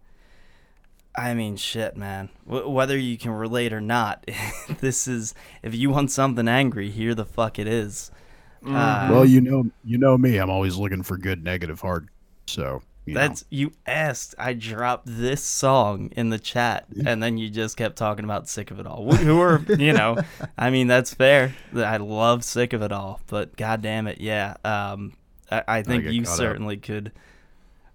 [1.16, 2.28] I mean, shit, man.
[2.46, 4.24] W- whether you can relate or not,
[4.80, 8.10] this is if you want something angry, here the fuck it is.
[8.66, 10.38] Uh, Well, you know, you know me.
[10.38, 12.08] I'm always looking for good negative hard.
[12.46, 13.20] So you know.
[13.20, 14.34] That's you asked.
[14.38, 18.70] I dropped this song in the chat, and then you just kept talking about "Sick
[18.70, 20.18] of It All." Who are you know?
[20.58, 21.54] I mean, that's fair.
[21.74, 24.56] I love "Sick of It All," but god damn it, yeah.
[24.64, 25.14] Um,
[25.50, 26.36] I, I think get you caught up.
[26.36, 27.12] certainly could.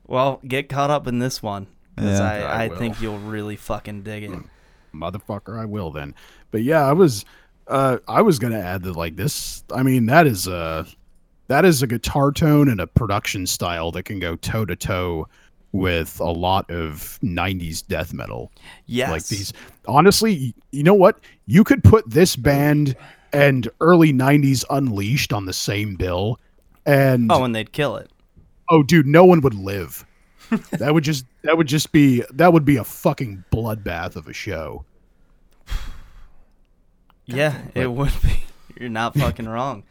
[0.05, 2.27] Well, get caught up in this one because Yeah.
[2.27, 4.31] I, I I, think you'll really fucking dig it.
[4.93, 6.13] motherfucker i will then
[6.51, 7.25] but yeah i was
[7.67, 10.85] uh i was gonna add that like this i mean that is a
[11.53, 15.27] that is a guitar tone and a production style that can go toe to toe
[15.71, 18.51] with a lot of 90s death metal
[18.87, 19.53] Yes, like these
[19.87, 22.95] honestly you know what you could put this band
[23.31, 26.39] and early 90s unleashed on the same bill
[26.87, 28.09] and Oh, and they'd kill it.
[28.71, 30.03] oh dude no one would live
[30.71, 34.33] that would just that would just be that would be a fucking bloodbath of a
[34.33, 34.85] show
[37.25, 38.43] Yeah, it would be.
[38.79, 39.83] You're not fucking wrong.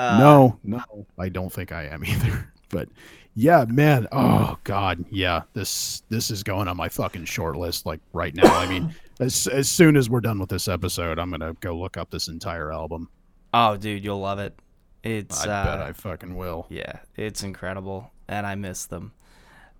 [0.00, 2.50] Uh, no, no, I don't think I am either.
[2.70, 2.88] But
[3.34, 4.06] yeah, man.
[4.12, 5.42] Oh God, yeah.
[5.52, 8.54] This this is going on my fucking short list like right now.
[8.56, 11.96] I mean, as as soon as we're done with this episode, I'm gonna go look
[11.96, 13.08] up this entire album.
[13.52, 14.58] Oh, dude, you'll love it.
[15.02, 16.66] It's I uh, bet I fucking will.
[16.68, 19.12] Yeah, it's incredible, and I miss them.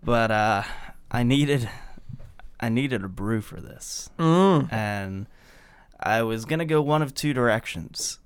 [0.03, 0.63] But uh,
[1.11, 1.69] I needed,
[2.59, 5.27] I needed a brew for this, and
[5.99, 8.19] I was gonna go one of two directions.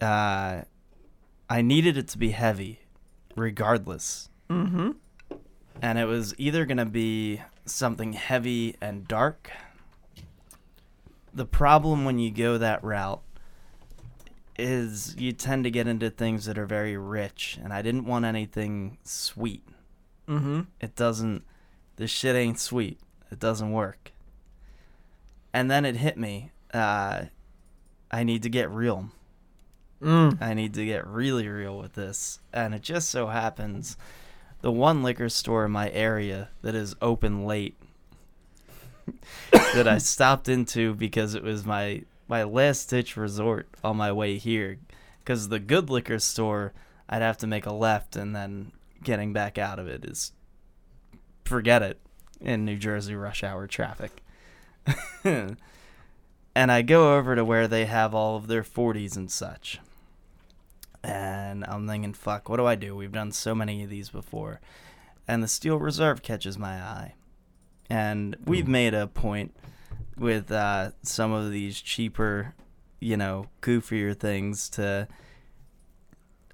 [0.00, 0.62] Uh,
[1.48, 2.80] I needed it to be heavy,
[3.36, 4.28] regardless.
[4.48, 4.92] Mm-hmm.
[5.82, 9.50] And it was either gonna be something heavy and dark.
[11.32, 13.22] The problem when you go that route
[14.58, 18.24] is you tend to get into things that are very rich, and I didn't want
[18.24, 19.64] anything sweet.
[20.28, 20.62] Mm-hmm.
[20.80, 21.44] It doesn't.
[21.96, 22.98] This shit ain't sweet.
[23.30, 24.12] It doesn't work.
[25.52, 26.52] And then it hit me.
[26.72, 27.24] Uh,
[28.10, 29.10] I need to get real.
[30.02, 30.40] Mm.
[30.40, 32.40] I need to get really real with this.
[32.52, 33.96] And it just so happens
[34.60, 37.76] the one liquor store in my area that is open late
[39.52, 44.36] that I stopped into because it was my my last ditch resort on my way
[44.38, 44.78] here
[45.24, 46.72] cuz the good liquor store
[47.08, 48.72] I'd have to make a left and then
[49.02, 50.32] getting back out of it is
[51.44, 51.98] forget it
[52.40, 54.22] in New Jersey rush hour traffic.
[55.24, 55.56] and
[56.54, 59.80] I go over to where they have all of their 40s and such.
[61.02, 62.94] And I'm thinking, fuck, what do I do?
[62.94, 64.60] We've done so many of these before.
[65.26, 67.14] And the Steel Reserve catches my eye.
[67.88, 69.54] And we've made a point
[70.16, 72.54] with uh, some of these cheaper,
[73.00, 75.08] you know, goofier things to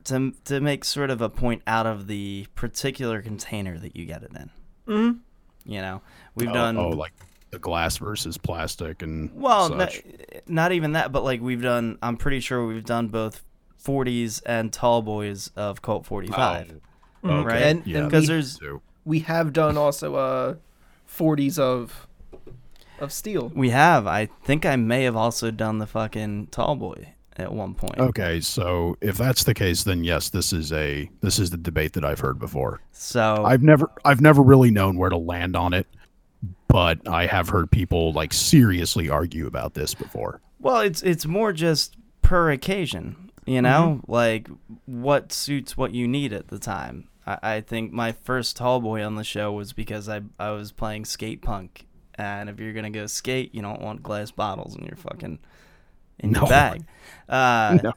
[0.05, 4.23] to to make sort of a point out of the particular container that you get
[4.23, 4.51] it in.
[4.87, 5.71] Mm-hmm.
[5.71, 6.03] You know,
[6.35, 7.13] we've oh, done oh, like
[7.51, 9.93] the glass versus plastic and well, not,
[10.47, 11.99] not even that, but like we've done.
[12.03, 13.43] I'm pretty sure we've done both
[13.87, 16.81] 40s and tall boys of Colt 45.
[17.25, 17.45] Oh, Mhm.
[17.45, 17.63] Right?
[17.63, 18.59] And, Yeah, Because we, there's
[19.05, 20.55] we have done also uh
[21.09, 22.07] 40s of
[22.99, 23.53] of steel.
[23.55, 24.07] we have.
[24.07, 27.99] I think I may have also done the fucking tall boy at one point.
[27.99, 31.93] okay, so if that's the case, then yes, this is a this is the debate
[31.93, 32.81] that I've heard before.
[32.93, 35.87] So I've never I've never really known where to land on it,
[36.69, 40.41] but I have heard people like seriously argue about this before.
[40.61, 44.49] Well, it's it's more just per occasion, you know, like
[44.85, 47.09] what suits what you need at the time.
[47.27, 50.73] I, I think my first tall boy on the show was because I I was
[50.73, 51.87] playing skate punk,
[52.17, 55.39] and if you're gonna go skate, you don't want glass bottles in your fucking
[56.19, 56.85] in your bag.
[57.29, 57.93] Uh, No.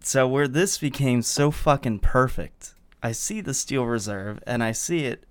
[0.00, 5.04] So where this became so fucking perfect, I see the Steel Reserve and I see
[5.04, 5.24] it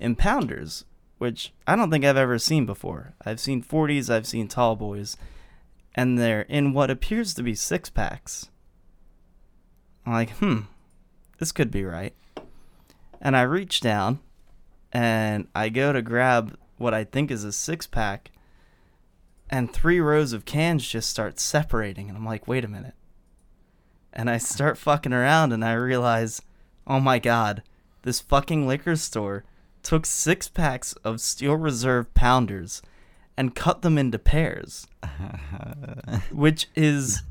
[0.00, 0.84] in pounders,
[1.18, 3.14] which I don't think I've ever seen before.
[3.24, 5.16] I've seen 40s, I've seen tall boys,
[5.94, 8.50] and they're in what appears to be six packs.
[10.06, 10.60] I'm like, hmm,
[11.38, 12.14] this could be right.
[13.20, 14.20] And I reach down
[14.92, 18.30] and I go to grab what I think is a six pack,
[19.48, 22.08] and three rows of cans just start separating.
[22.08, 22.94] And I'm like, wait a minute.
[24.12, 26.40] And I start fucking around and I realize,
[26.86, 27.62] oh my god,
[28.02, 29.44] this fucking liquor store
[29.82, 32.82] took six packs of Steel Reserve pounders
[33.36, 34.86] and cut them into pairs,
[36.30, 37.22] which is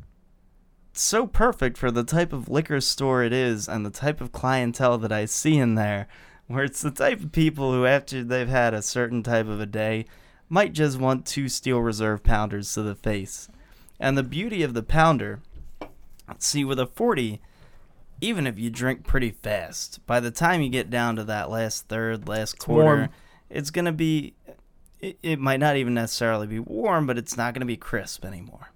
[1.01, 4.97] so perfect for the type of liquor store it is and the type of clientele
[4.99, 6.07] that I see in there,
[6.47, 9.65] where it's the type of people who, after they've had a certain type of a
[9.65, 10.05] day,
[10.47, 13.47] might just want two Steel Reserve pounders to the face.
[13.99, 15.39] And the beauty of the pounder,
[16.37, 17.41] see, with a 40,
[18.21, 21.87] even if you drink pretty fast, by the time you get down to that last
[21.87, 23.09] third, last quarter, warm.
[23.49, 24.33] it's going to be,
[24.99, 28.23] it, it might not even necessarily be warm, but it's not going to be crisp
[28.23, 28.71] anymore.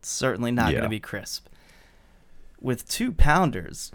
[0.00, 1.46] It's certainly not going to be crisp.
[2.58, 3.92] With two pounders,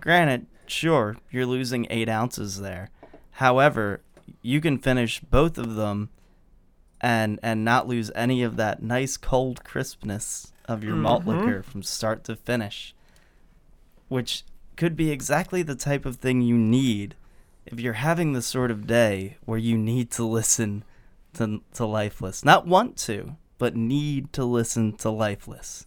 [0.00, 2.90] granted, sure, you're losing eight ounces there.
[3.32, 4.00] However,
[4.42, 6.10] you can finish both of them
[7.00, 11.26] and and not lose any of that nice cold crispness of your malt Mhm.
[11.26, 12.94] liquor from start to finish
[14.08, 14.44] which
[14.76, 17.14] could be exactly the type of thing you need
[17.66, 20.84] if you're having the sort of day where you need to listen
[21.34, 25.86] to, to lifeless not want to but need to listen to lifeless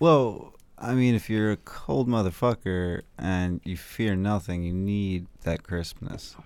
[0.00, 5.62] Well, I mean, if you're a cold motherfucker and you fear nothing, you need that
[5.62, 6.36] crispness.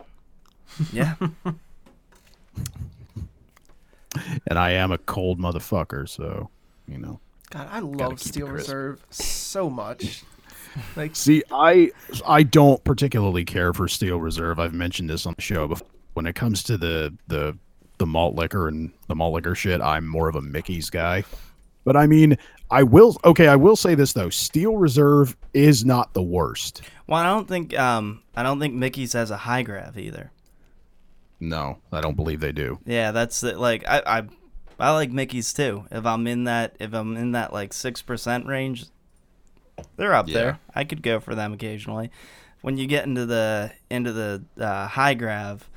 [0.93, 1.15] yeah
[4.47, 6.51] And I am a cold motherfucker, so
[6.89, 7.21] you know.
[7.51, 8.49] God, I love Steel.
[8.49, 10.23] Reserve so much.
[10.95, 11.91] Like, See, I
[12.25, 14.61] I don't particularly care for Steel Reserve.
[14.61, 15.89] I've mentioned this on the show before.
[16.15, 17.59] When it comes to the the
[18.01, 21.23] the malt liquor and the malt liquor shit, I'm more of a Mickey's guy.
[21.85, 22.37] But I mean,
[22.71, 24.31] I will okay, I will say this though.
[24.31, 26.83] Steel Reserve is not the worst.
[27.07, 30.31] well i don't think um i don't think mickey's has a high grav either
[31.41, 32.79] No, I don't believe they do.
[32.87, 34.23] yeah that's the, like i i
[34.79, 38.47] i like mickey's too if i'm in that if i'm in that like six percent
[38.47, 38.87] range
[39.97, 40.35] they're up Yeah.
[40.35, 42.11] there i could go for them occasionally
[42.61, 45.69] when you get into the into the uh, high grav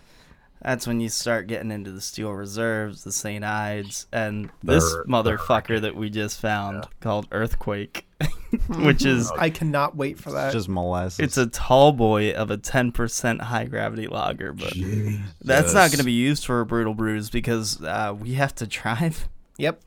[0.63, 5.03] that's when you start getting into the steel reserves the st ides and this They're-
[5.05, 8.05] motherfucker that we just found called earthquake
[8.69, 10.45] which is I cannot wait for that.
[10.47, 11.19] It's just molasses.
[11.19, 14.71] it's a tall boy of a 10% high gravity lager, but
[15.41, 18.67] that's not going to be used for a brutal brews because uh, we have to
[18.67, 19.27] drive.
[19.57, 19.81] yep.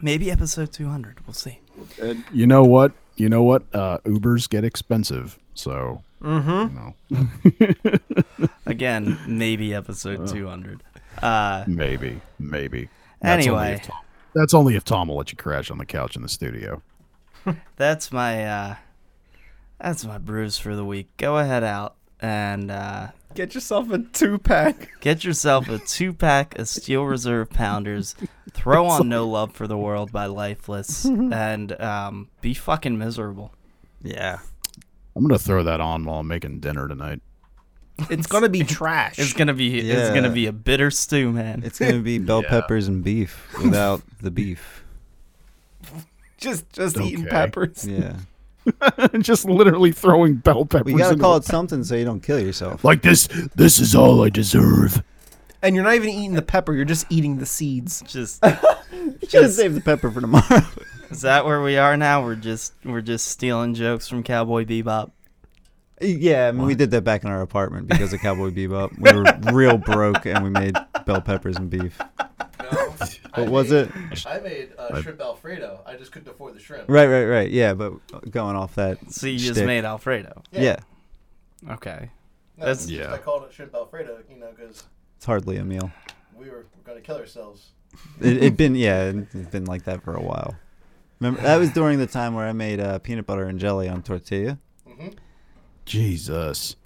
[0.00, 1.26] Maybe episode 200.
[1.26, 1.58] We'll see.
[2.00, 2.92] And you know what?
[3.16, 3.64] You know what?
[3.74, 6.94] Uh, Ubers get expensive, so Mm-hmm.
[7.10, 7.28] you
[8.40, 10.82] know, Again, maybe episode 200.
[11.22, 12.88] Uh, maybe, maybe.
[13.22, 13.72] only Anyway.
[13.74, 13.98] if Tom,
[14.34, 16.82] that's only if Tom will let you crash on the couch in the studio.
[17.76, 18.76] that's my uh,
[19.80, 21.08] that's my brews for the week.
[21.16, 24.92] Go ahead out and uh, Get yourself a two pack.
[25.00, 28.14] Get yourself a two pack of Steel Reserve Pounders.
[28.52, 33.52] Throw on No Love for the World by Lifeless and um, be fucking miserable.
[34.02, 34.38] yeah.
[35.16, 37.22] I'm gonna throw that on while I'm making dinner tonight.
[38.10, 39.18] It's gonna be trash.
[39.18, 40.14] It's gonna be it's Yeah.
[40.14, 41.62] gonna be a bitter stew, man.
[41.64, 42.48] It's gonna be bell Yeah.
[42.50, 44.82] peppers and beef without the beef.
[46.38, 47.30] just just eating Okay.
[47.30, 47.86] peppers.
[47.86, 48.16] Yeah.
[49.18, 50.86] Just literally throwing bell peppers.
[50.90, 52.82] We gotta into call the- it something so you don't kill yourself.
[52.82, 53.26] like this.
[53.54, 55.02] This is all I deserve.
[55.62, 56.72] And you're not even eating the pepper.
[56.72, 58.02] You're just eating the seeds.
[58.06, 58.42] Just
[59.28, 60.62] Just save the pepper for tomorrow.
[61.10, 62.24] is that where we are now?
[62.24, 65.10] We're just we're just stealing jokes from Cowboy Bebop.
[66.00, 68.98] Yeah, I mean, we did that back in our apartment because of Cowboy Bebop.
[68.98, 70.74] We were real broke and we made
[71.06, 71.98] bell peppers and beef.
[72.60, 72.94] No,
[73.34, 74.26] I What was made- it?
[74.26, 75.80] I made uh, shrimp Alfredo.
[75.86, 76.84] I just couldn't afford the shrimp.
[76.88, 77.50] Right, right, right.
[77.50, 79.12] Yeah, but going off that.
[79.12, 80.42] So you just made Alfredo.
[80.52, 80.76] Yeah.
[81.70, 82.10] Okay.
[82.56, 83.12] No, That's- it's just Yeah.
[83.14, 84.84] I called it shrimp Alfredo, you know, because
[85.16, 85.90] It's hardly a meal.
[86.36, 87.70] we were, going to kill ourselves.
[88.20, 90.54] It, it'd been yeah, it's been like that for a while.
[91.20, 94.02] Remember that was during the time where I made uh, peanut butter and jelly on
[94.02, 94.58] tortilla.
[94.86, 95.08] hmm
[95.84, 96.76] Jesus,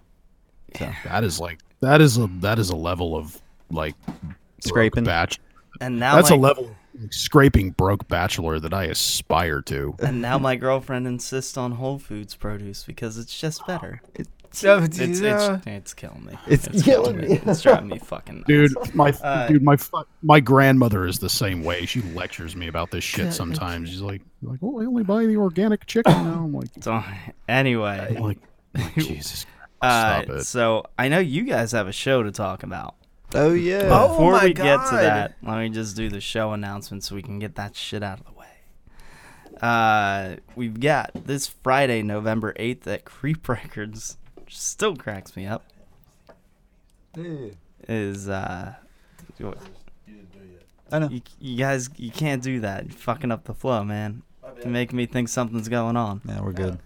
[0.76, 3.40] So, that is like that is a that is a level of
[3.70, 3.94] like
[4.60, 5.04] Scraping.
[5.04, 5.38] Batch.
[5.80, 9.94] And now That's my, a level of scraping broke bachelor that I aspire to.
[10.00, 14.02] And now my girlfriend insists on Whole Foods produce because it's just better.
[14.50, 15.60] So, It's it's, yeah.
[15.66, 16.38] it's killing me.
[16.48, 17.40] It's killing me.
[17.46, 18.48] It's driving me fucking nuts.
[18.48, 19.76] Dude, my Uh, dude, my
[20.22, 21.84] my grandmother is the same way.
[21.84, 23.90] She lectures me about this shit sometimes.
[23.90, 26.44] She's like, like, oh, I only buy the organic chicken now.
[26.44, 27.02] I'm like, So,
[27.46, 28.38] anyway, I'm like,
[28.96, 29.46] Jesus,
[29.82, 30.44] uh, stop it.
[30.44, 32.94] so I know you guys have a show to talk about.
[33.34, 33.88] oh yeah.
[33.90, 37.14] Oh Before my we get to that, let me just do the show announcement so
[37.14, 38.46] we can get that shit out of the way.
[39.60, 44.16] Uh, we've got this Friday, November 8th at Creep Records,
[44.48, 45.64] still cracks me up,
[47.88, 48.74] is, uh,
[49.38, 49.46] you,
[50.06, 50.62] You didn't do yet.
[50.92, 51.10] I know.
[51.40, 52.84] you guys, you can't do that.
[52.86, 54.22] You're fucking up the flow, man.
[54.42, 54.64] My bad.
[54.64, 56.20] You're making me think something's going on.
[56.24, 56.78] Yeah, we're good.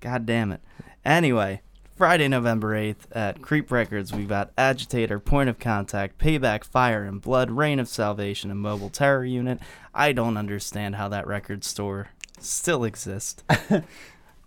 [0.00, 0.60] God damn it.
[1.04, 1.62] Anyway,
[1.96, 7.20] Friday, November 8th at Creep Records, we've got Agitator, Point of Contact, Payback, Fire and
[7.20, 9.60] Blood, Reign of Salvation, and Mobile Terror Unit.
[9.94, 13.44] I don't understand how that record store still exists.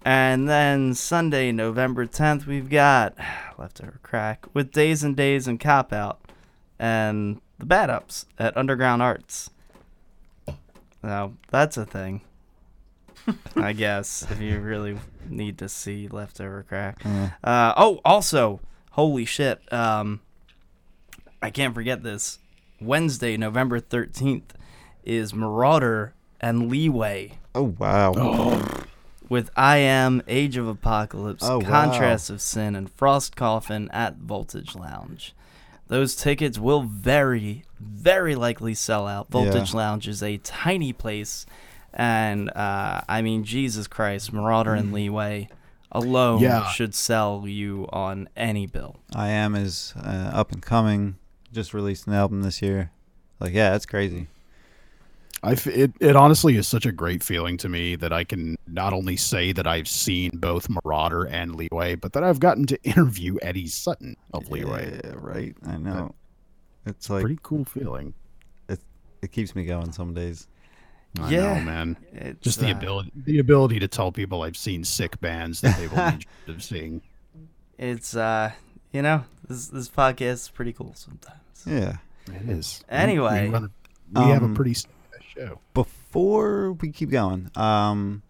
[0.05, 3.15] and then Sunday, November 10th, we've got
[3.57, 6.19] Leftover Crack with Days and Days and Cop Out
[6.79, 9.49] and the Bad Ups at Underground Arts.
[11.03, 12.21] Now, that's a thing.
[13.55, 14.97] I guess if you really
[15.29, 17.01] need to see leftover crack.
[17.43, 18.59] Uh, oh, also,
[18.91, 19.61] holy shit!
[19.71, 20.21] Um,
[21.41, 22.39] I can't forget this.
[22.81, 24.53] Wednesday, November thirteenth,
[25.03, 28.59] is Marauder and Leeway Oh wow.
[29.29, 31.69] with I Am, Age of Apocalypse, Oh, wow.
[31.69, 35.33] Contrast of Sin, and Frost Coffin at Voltage Lounge.
[35.87, 39.29] Those tickets will very, very likely sell out.
[39.29, 41.45] Voltage Lounge is a tiny place,
[41.93, 45.49] and uh, I mean, Jesus Christ, Marauder and Leeway
[45.91, 46.67] alone Yeah.
[46.69, 48.97] should sell you on any bill.
[49.15, 51.15] I am is uh, up and coming.
[51.51, 52.91] Just released an album this year.
[53.39, 54.27] Like yeah, that's crazy.
[55.45, 58.55] I f- it, it honestly is such a great feeling to me that I can
[58.65, 62.81] not only say that I've seen both Marauder and Leeway, but that I've gotten to
[62.83, 65.01] interview Eddie Sutton of Leeway.
[65.03, 65.53] Yeah, right.
[65.67, 66.15] I know.
[66.85, 68.13] It's like Pretty cool feeling.
[68.69, 68.79] It
[69.21, 70.47] it keeps me going some days.
[71.19, 71.53] I Yeah.
[71.57, 71.97] know, man.
[72.11, 75.77] It's, Just the uh, ability, the ability to tell people I've seen sick bands that
[75.77, 77.01] they've only dreamed of seeing.
[77.77, 78.51] It's uh,
[78.91, 81.39] you know, this this podcast is pretty cool sometimes.
[81.65, 81.97] Yeah.
[82.27, 82.83] It is.
[82.89, 83.47] Anyway.
[83.47, 83.65] we, run
[84.15, 84.75] a- we have a Um, pretty
[85.35, 85.59] show.
[85.73, 88.21] Before we keep going, um,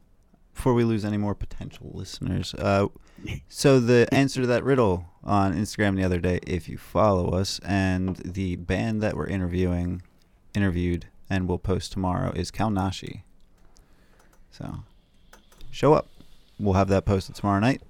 [0.55, 2.88] before we lose any more potential listeners, uh,
[3.49, 7.59] so the answer to that riddle on Instagram the other day, if you follow us,
[7.65, 10.01] and the band that we're interviewing,
[10.55, 13.21] interviewed, and we'll post tomorrow is Kalnashi.
[14.51, 14.80] So,
[15.71, 16.07] show up.
[16.59, 17.82] We'll have that posted tomorrow night.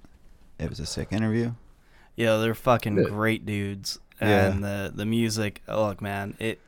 [0.58, 1.52] It was a sick interview.
[2.16, 3.04] Yeah, they're fucking Yeah.
[3.04, 3.98] great dudes.
[4.20, 4.46] Yeah.
[4.48, 6.60] And the the music, oh, look, man, it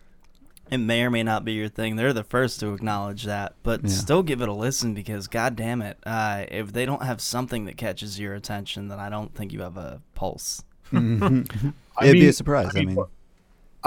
[0.70, 1.94] it may or may not be your thing.
[1.94, 3.90] They're the first to acknowledge that, but Yeah.
[3.90, 7.66] still give it a listen because, god damn it, uh, if they don't have something
[7.66, 10.64] that catches your attention, then I don't think you have a pulse.
[10.92, 11.48] It'd
[11.96, 12.66] I be a surprise.
[12.66, 13.10] I I mean, mean, look-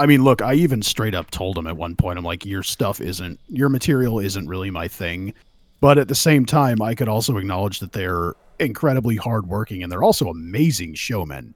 [0.00, 2.62] I mean, look, I even straight up told him at one point, I'm like, your
[2.62, 5.34] stuff isn't, your material isn't really my thing.
[5.80, 10.02] But at the same time, I could also acknowledge that they're incredibly hardworking and they're
[10.02, 11.52] also amazing showmen.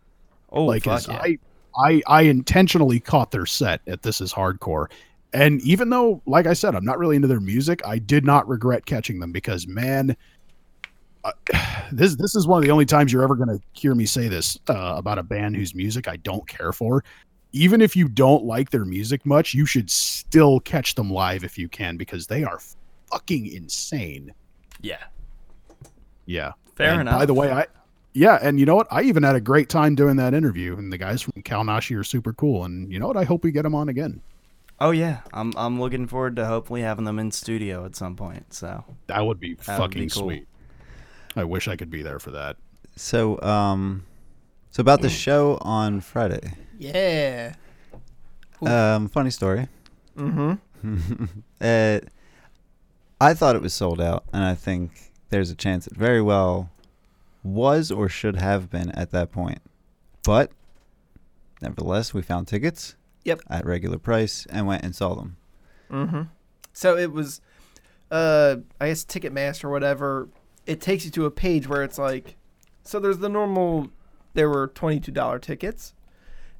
[0.50, 1.22] Oh, like, fuck yeah.
[1.22, 1.38] I,
[1.74, 4.90] I, I intentionally caught their set at This Is Hardcore.
[5.32, 8.46] And even though, like I said, I'm not really into their music, I did not
[8.46, 10.16] regret catching them because, man,
[11.24, 11.32] uh,
[11.92, 14.28] this this is one of the only times you're ever going to hear me say
[14.28, 17.02] this uh, about a band whose music I don't care for.
[17.56, 21.56] Even if you don't like their music much, you should still catch them live if
[21.56, 22.58] you can because they are
[23.10, 24.34] fucking insane.
[24.82, 25.04] yeah.
[26.26, 26.52] Yeah.
[26.74, 27.18] Fair And enough.
[27.20, 27.66] By the way, I
[28.12, 28.86] yeah, and you know what?
[28.90, 32.02] I even had a great time doing that interview, and the guys from Kalnashi are
[32.04, 32.64] super cool.
[32.64, 33.16] And you know what?
[33.16, 34.20] I hope we get them on again.
[34.80, 38.52] Oh yeah, I'm I'm looking forward to hopefully having them in studio at some point.
[38.52, 40.22] So That would be That would fucking be cool.
[40.24, 40.48] sweet.
[41.36, 42.56] I wish I could be there for that.
[42.96, 44.04] so um,
[44.70, 46.54] so about the show on Friday.
[46.78, 47.54] Yeah.
[48.62, 49.68] Um, funny story.
[50.16, 50.54] Mm-hmm.
[51.60, 52.00] uh,
[53.20, 56.70] I thought it was sold out, and I think there's a chance it very well
[57.42, 59.60] was or should have been at that point.
[60.24, 60.50] But
[61.60, 62.96] nevertheless, we found tickets.
[63.24, 63.40] Yep.
[63.48, 65.36] At regular price and went and saw them.
[65.90, 66.22] Mm-hmm.
[66.74, 67.40] So it was,
[68.10, 70.28] uh, I guess Ticketmaster or whatever.
[70.66, 72.36] It takes you to a page where it's like,
[72.82, 73.88] so there's the normal.
[74.34, 75.94] There were twenty two dollar tickets,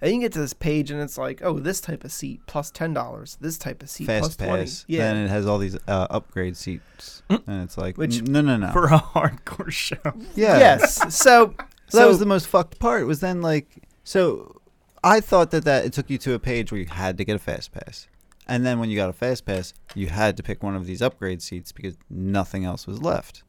[0.04, 2.42] and you can get to this page and it's like, oh, this type of seat
[2.46, 3.38] plus ten dollars.
[3.40, 4.64] This type of seat plus Fast twenty.
[4.64, 4.84] pass.
[4.86, 4.98] Yeah.
[4.98, 8.58] Then it has all these uh, upgrade seats, and it's like, Which- n- no, no,
[8.58, 8.70] no.
[8.70, 9.96] for a hardcore show.
[10.34, 10.58] yeah.
[10.58, 11.14] Yes.
[11.14, 11.54] So.
[11.88, 13.06] So that was the most fucked part.
[13.06, 13.66] Was then like,
[14.04, 14.60] so
[15.02, 17.36] I thought that that it took you to a page where you had to get
[17.36, 18.06] a fast pass,
[18.46, 21.00] and then when you got a fast pass, you had to pick one of these
[21.00, 23.42] upgrade seats because nothing else was left.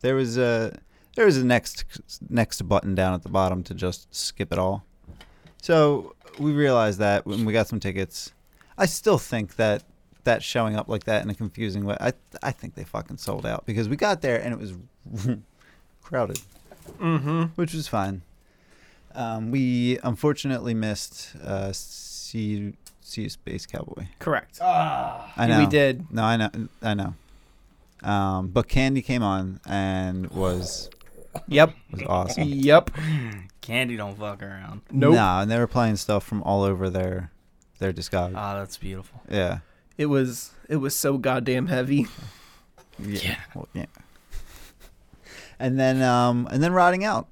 [0.00, 0.78] There was a
[1.16, 1.84] there was a next
[2.30, 4.84] next button down at the bottom to just skip it all.
[5.64, 8.34] So we realized that when we got some tickets.
[8.76, 9.82] I still think that
[10.24, 11.96] that showing up like that in a confusing way.
[11.98, 12.12] I
[12.42, 14.74] I think they fucking sold out because we got there and it was
[16.02, 16.38] crowded
[17.00, 17.44] Mm-hmm.
[17.54, 18.20] which was fine.
[19.14, 24.08] Um, we unfortunately missed uh, see see you Space Cowboy.
[24.18, 24.60] Correct.
[24.60, 26.12] I know We did.
[26.12, 26.50] No, I know.
[26.82, 27.14] I know.
[28.02, 30.90] Um, but Candy came on and was
[31.48, 31.74] Yep.
[31.90, 32.44] was awesome.
[32.48, 32.90] Yep.
[33.60, 34.82] Candy don't fuck around.
[34.90, 35.14] Nope.
[35.14, 37.30] Nah, and they were playing stuff from all over their
[37.78, 38.34] their discography.
[38.36, 39.20] Oh, that's beautiful.
[39.30, 39.58] yeah.
[39.96, 40.50] It was.
[40.68, 42.06] It was so goddamn heavy.
[42.98, 43.36] Yeah.
[43.54, 43.86] Well, yeah.
[45.58, 47.28] And then um and then rotting out.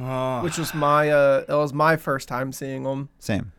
[0.00, 1.10] Oh, Which was my.
[1.10, 3.08] Uh, that was my first time seeing them.
[3.18, 3.52] Same.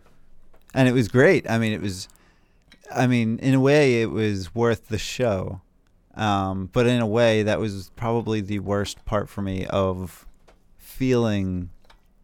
[0.73, 1.49] And it was great.
[1.49, 2.07] I mean, it was,
[2.93, 5.61] I mean, in a way, it was worth the show.
[6.19, 10.25] Um, but in a way, that was probably the worst part for me of
[10.77, 11.69] feeling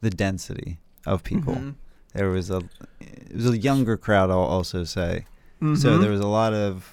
[0.02, 1.56] the density of people.
[1.56, 1.76] Mhm.
[2.14, 2.62] There was a,
[3.00, 4.30] it was a younger crowd.
[4.30, 5.26] I'll also say.
[5.62, 6.02] So Mhm.
[6.02, 6.92] there was a lot of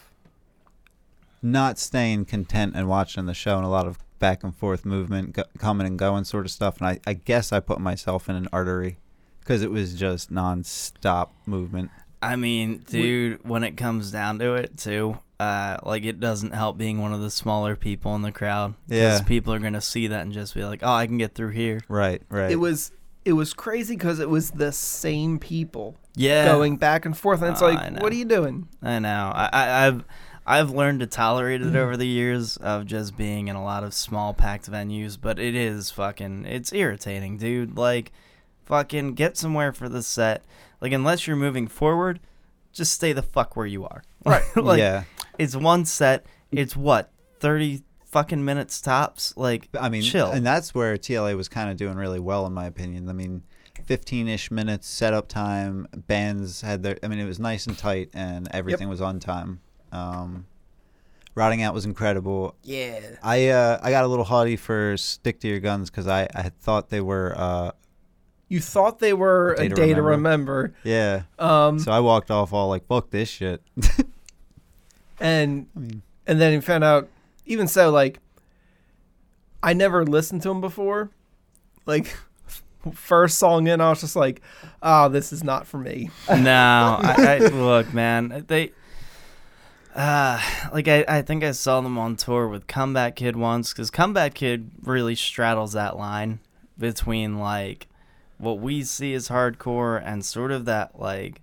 [1.42, 5.32] not staying content and watching the show, and a lot of back and forth movement,
[5.32, 6.78] go, coming and going sort of stuff.
[6.78, 8.98] And I, I guess I put myself in an artery
[9.40, 11.90] because it was just non-stop movement.
[12.22, 16.78] I mean, dude, when it comes down to it, too, uh, like it doesn't help
[16.78, 18.74] being one of the smaller people in the crowd.
[18.88, 19.20] 'cause Yeah.
[19.22, 21.80] people are gonna see that and just be like, "Oh, I can get through here."
[21.88, 22.50] Right, right.
[22.50, 22.92] It was.
[23.24, 27.52] It was crazy because it was the same people Yeah, going back and forth, and
[27.52, 28.66] it's Oh, like, what are you doing?
[28.82, 29.30] I know.
[29.32, 30.04] I, I, I've
[30.44, 31.76] I've learned to tolerate Mm-hmm.
[31.76, 35.38] it over the years of just being in a lot of small packed venues, but
[35.38, 37.76] it is fucking it's irritating, dude.
[37.76, 38.10] Like
[38.64, 40.42] fucking get somewhere for the set.
[40.80, 42.18] Like unless you're moving forward,
[42.72, 44.02] just stay the fuck where you are.
[44.24, 44.42] Right.
[44.56, 45.04] like yeah.
[45.42, 46.26] It's one set.
[46.50, 47.10] It's what?
[47.40, 49.34] 30 fucking minutes tops.
[49.36, 50.30] Like I mean, chill.
[50.30, 53.08] and that's where TLA was kind of doing really well, in my opinion.
[53.08, 53.42] I mean,
[53.88, 55.86] 15-ish minutes setup time.
[56.06, 56.98] Bands had their.
[57.02, 59.60] I mean, it was nice and tight, and everything was on time.
[59.90, 60.46] Um,
[61.34, 62.54] Rotting Out was incredible.
[62.62, 63.00] Yeah.
[63.22, 66.50] I uh, I got a little haughty for Stick to Your Guns because I, I
[66.60, 67.70] thought they were uh,
[68.48, 70.54] You thought they were A a Day day, to to Remember.
[70.54, 70.74] remember.
[70.84, 71.22] yeah.
[71.38, 73.62] Um, So I walked off all like fuck this shit.
[75.20, 77.08] and I mean, and then he found out.
[77.44, 78.20] Even so, like,
[79.62, 81.10] I never listened to him before.
[81.86, 82.16] Like,
[82.94, 84.40] first song in, I was just like,
[84.82, 88.44] "Oh, this is not for me." no, I, I look, man.
[88.46, 88.72] They,
[89.94, 90.40] uh,
[90.72, 94.34] like I, I think I saw them on tour with Comeback Kid once, because Comeback
[94.34, 96.38] Kid really straddles that line
[96.78, 97.88] between like
[98.38, 101.40] what we see as hardcore and sort of that like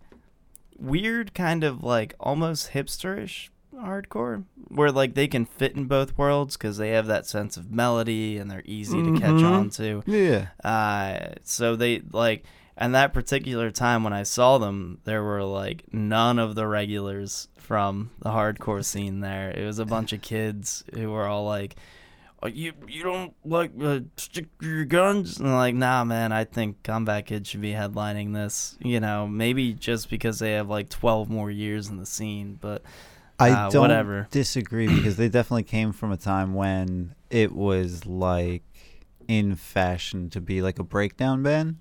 [0.77, 3.49] weird kind of like almost hipsterish
[3.79, 7.71] hardcore where like they can fit in both worlds because they have that sense of
[7.71, 9.51] melody and they're easy to catch Mhm.
[9.51, 10.03] on to.
[10.05, 10.47] Yeah.
[10.63, 12.43] Uh, so they like,
[12.77, 17.47] and that particular time when I saw them, there were like none of the regulars
[17.57, 19.49] from the hardcore scene there.
[19.51, 21.75] It was a bunch of kids who were all like,
[22.41, 26.31] oh, "You you don't like uh, stick your guns?" And like, "Nah, man.
[26.31, 28.77] I think Comeback Kid should be headlining this.
[28.81, 32.83] You know, maybe just because they have like 12 more years in the scene, but."
[33.39, 34.27] I uh, don't whatever.
[34.31, 38.63] disagree because they definitely came from a time when it was like
[39.27, 41.77] in fashion to be like a breakdown band,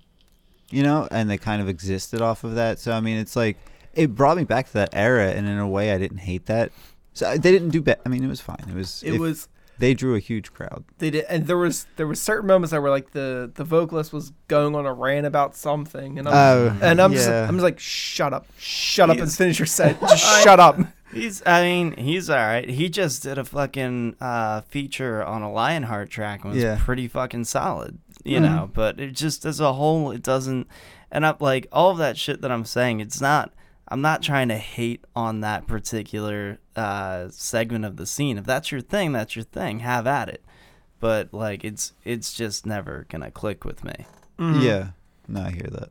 [0.69, 2.79] you know, and they kind of existed off of that.
[2.79, 3.57] So I mean, it's like
[3.93, 6.71] it brought me back to that era, and in a way, I didn't hate that.
[7.13, 7.99] So they didn't do bad.
[8.05, 8.63] I mean, it was fine.
[8.69, 9.01] It was.
[9.03, 9.47] It was
[9.79, 10.85] They drew a huge crowd.
[10.99, 14.13] they did, and there was there was certain moments that were like the the vocalist
[14.13, 17.27] was going on a rant about something, and I'm Oh, and I'm just.
[17.27, 19.99] I'm just like shut up, shut up, and He's- finish your set.
[20.07, 20.77] Just shut up.
[21.11, 22.69] He's, I mean, he's all right.
[22.69, 26.79] He just did a fucking uh, feature on a Lionheart track and was Yeah.
[26.83, 28.41] pretty fucking solid, you Mhm.
[28.43, 28.69] know.
[28.73, 30.67] But it just as a whole, it doesn't.
[31.11, 33.51] And up like all of that shit that I'm saying, it's not.
[33.91, 38.37] I'm not trying to hate on that particular uh, segment of the scene.
[38.37, 39.79] If that's your thing, that's your thing.
[39.79, 40.43] Have at it.
[40.99, 44.05] But like, it's it's just never gonna click with me.
[44.37, 44.61] Mhm.
[44.61, 44.87] Yeah.
[45.27, 45.89] No, I hear that.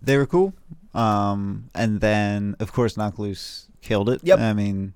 [0.00, 0.54] They were cool.
[0.96, 4.20] Um, and then of course Knocked Loose killed it.
[4.24, 4.38] Yep.
[4.38, 4.94] I mean,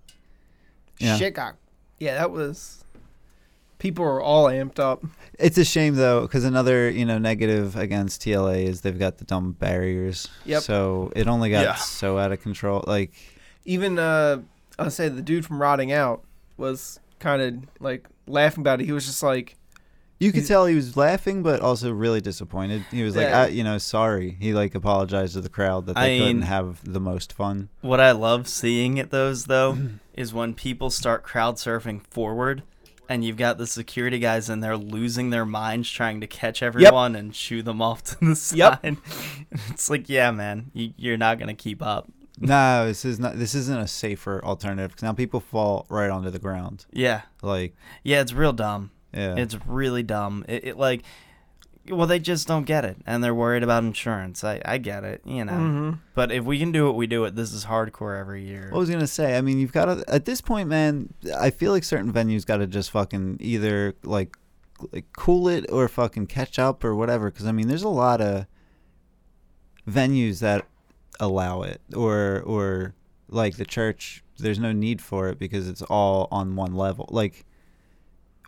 [0.99, 1.17] yeah.
[1.17, 1.57] Shit got.
[1.99, 2.85] Yeah, that was.
[3.79, 5.03] People are all amped up.
[5.39, 9.25] It's a shame though, because another you know negative against TLA is they've got the
[9.25, 10.29] dumb barriers.
[10.45, 10.63] Yep.
[10.63, 11.75] So it only got Yeah.
[11.77, 12.85] so out of control.
[12.87, 13.13] Like
[13.65, 14.43] Even uh,
[14.79, 16.25] I'll say the dude from Rotting Out
[16.59, 18.85] was kind of like laughing about it.
[18.85, 19.57] He was just like,
[20.21, 22.85] you could tell he was laughing, but also really disappointed.
[22.93, 23.41] He was like, Yeah.
[23.43, 24.37] I, you know, sorry.
[24.41, 27.71] He like apologized to the crowd that they I couldn't mean- have the most fun.
[27.81, 29.77] What I love seeing at those though
[30.15, 32.63] is when people start crowd surfing forward
[33.09, 37.17] and you've got the security guys in there losing their minds trying to catch everyone
[37.17, 38.59] and shoo them off to the side.
[38.85, 38.97] Yep.
[39.71, 42.09] it's like, yeah, man, you, you're not gonna keep up.
[42.39, 43.37] no, this is not.
[43.39, 44.95] This isn't a safer alternative.
[44.95, 46.87] 'cause now people fall right onto the ground.
[46.93, 48.93] Yeah, Like, yeah, it's real dumb.
[49.13, 50.45] Yeah, It's really dumb.
[50.49, 51.03] It, it like,
[51.89, 54.45] well, they just don't get it, and they're worried about insurance.
[54.45, 55.53] I, I get it, you know.
[55.53, 55.99] Mhm.
[56.15, 57.35] But if we can do it, we do it.
[57.35, 58.69] This is hardcore every year.
[58.71, 59.37] What was gonna say?
[59.37, 61.13] I mean, you've got to at this point, man.
[61.39, 64.37] I feel like certain venues got to just fucking either like
[64.93, 67.31] like cool it or fucking catch up or whatever.
[67.31, 68.47] Because I mean, there's a lot of
[69.89, 70.67] venues that
[71.19, 72.95] allow it, or or
[73.29, 74.23] like the church.
[74.39, 77.09] There's no need for it because it's all on one level.
[77.11, 77.45] Like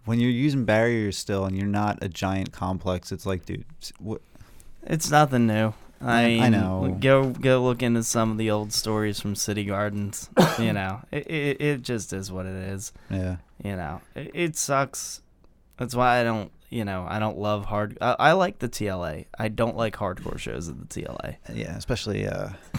[0.04, 3.64] when you're using barriers still, and you're not a giant complex, it's like, dude,
[3.98, 4.20] what?
[4.84, 5.74] It's nothing new.
[6.00, 6.96] I, mean, I know.
[7.00, 10.28] Go go look into some of the old stories from City Gardens.
[10.58, 12.92] you know, it, it it just is what it is.
[13.08, 15.22] Yeah, You know, it, it sucks.
[15.76, 16.50] That's why I don't.
[16.70, 17.98] You know, I don't love hard.
[18.00, 19.26] I, I like the TLA.
[19.38, 21.36] I don't like hardcore shows at the TLA.
[21.52, 22.50] yeah, especially uh.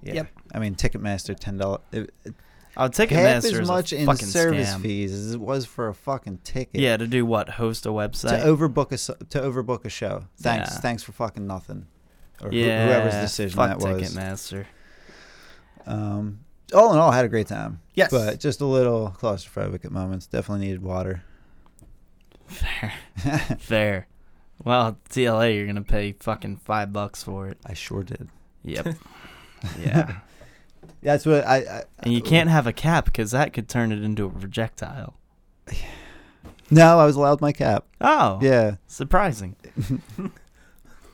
[0.00, 0.14] Yeah.
[0.14, 0.28] Yep.
[0.54, 1.80] I mean, Ticketmaster ten dollars.
[2.78, 4.80] I'll take half as much in service scam.
[4.82, 6.80] fees as it was for a fucking ticket.
[6.80, 7.48] Yeah, to do what?
[7.50, 10.24] Host a website To overbook a to overbook a show.
[10.40, 10.78] Thanks, Yeah.
[10.80, 11.88] thanks for fucking nothing.
[12.40, 14.14] Or yeah, whoever's decision fuck that was.
[14.14, 14.66] Ticketmaster.
[15.86, 16.40] Um,
[16.74, 17.80] all in all, I had a great time.
[17.94, 18.10] Yes.
[18.12, 20.26] but just a little claustrophobic at moments.
[20.26, 21.24] Definitely needed water.
[22.46, 22.92] Fair,
[23.58, 24.06] fair.
[24.64, 27.58] Well, TLA, you're gonna pay fucking five bucks for it.
[27.66, 28.28] I sure did.
[28.64, 28.94] Yep.
[29.80, 30.18] yeah.
[31.02, 31.56] That's what I.
[31.58, 35.14] I And you can't have a cap because that could turn it into a projectile.
[36.70, 37.86] no, I was allowed my cap.
[38.00, 38.76] Oh, Yeah.
[38.86, 39.56] surprising.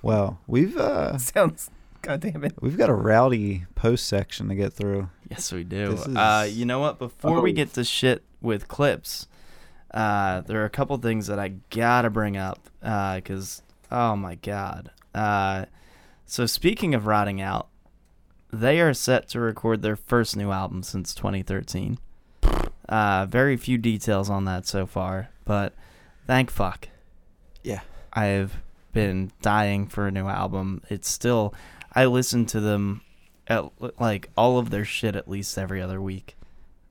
[0.03, 1.70] Well, we've uh, Sounds.
[2.03, 2.53] God damn it.
[2.61, 5.09] we've got a rowdy post section to get through.
[5.30, 5.93] Yes, we do.
[5.95, 6.99] This Uh, you know what?
[6.99, 7.55] Before we Oh.
[7.55, 9.26] get to shit with clips,
[9.95, 14.91] uh, there are a couple things that I gotta bring up because oh my god.
[15.14, 15.64] Uh,
[16.26, 17.68] so speaking of rotting out,
[18.61, 21.98] they are set to record their first new album since 2013.
[22.88, 25.74] Uh, very few details on that so far, but
[26.26, 26.88] thank fuck.
[27.62, 27.80] Yeah.
[28.12, 30.82] I've been dying for a new album.
[30.88, 31.55] It's still,
[31.92, 33.02] I listen to them
[33.46, 33.64] at
[34.00, 36.36] like all of their shit at least every other week.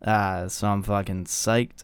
[0.01, 1.83] Uh, so I'm fucking psyched.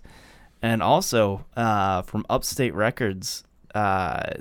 [0.61, 4.31] And also, uh, from Upstate Records, uh,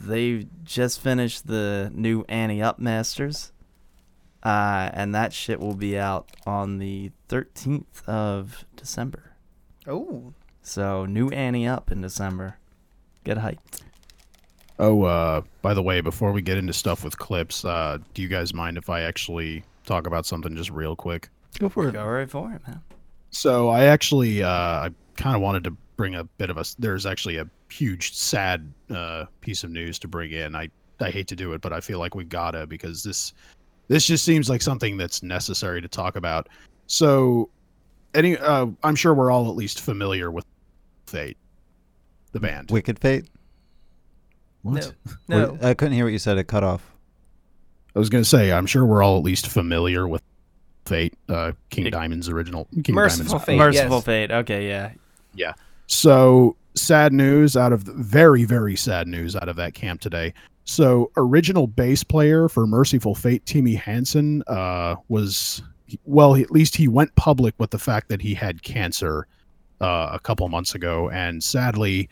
[0.00, 3.50] they just finished the new Ante Up Masters.
[4.44, 9.32] Uh, and that shit will be out on the 13th of December.
[9.86, 10.34] Oh.
[10.62, 12.58] So new Ante Up in December.
[13.24, 13.82] Get hyped.
[14.78, 18.28] Oh, uh, by the way, before we get into stuff with clips, uh, do you
[18.28, 21.28] guys mind if I actually talk about something just real quick?
[21.58, 21.92] Go for it.
[21.92, 22.82] Go right for it, man.
[23.30, 26.64] So I actually, uh, I kind of wanted to bring a bit of a.
[26.78, 30.56] There's actually a huge, sad uh, piece of news to bring in.
[30.56, 30.70] I
[31.00, 33.32] I hate to do it, but I feel like we gotta because this
[33.88, 36.48] this just seems like something that's necessary to talk about.
[36.86, 37.50] So,
[38.14, 40.44] any, uh, I'm sure we're all at least familiar with
[41.06, 41.36] Fate,
[42.32, 42.70] the band.
[42.70, 43.26] Wicked Fate.
[44.62, 44.92] What?
[45.28, 45.52] No.
[45.52, 46.38] Wait, I couldn't hear what you said.
[46.38, 46.94] It cut off.
[47.94, 50.22] I was gonna say, I'm sure we're all at least familiar with
[50.86, 51.90] Fate, uh, King Yeah.
[51.90, 52.66] Diamond's original.
[52.82, 53.58] King Mercyful Diamond's Fate.
[53.58, 54.04] Mercyful yes.
[54.04, 54.30] fate.
[54.30, 54.92] Okay, yeah.
[55.34, 55.52] yeah.
[55.86, 60.34] So sad news out of the, very very sad news out of that camp today.
[60.64, 65.62] So original bass player for Mercyful Fate, Timi Hansen, uh, was
[66.04, 66.34] well.
[66.34, 69.26] At least he went public with the fact that he had cancer
[69.80, 72.08] uh, a couple months ago, and sadly,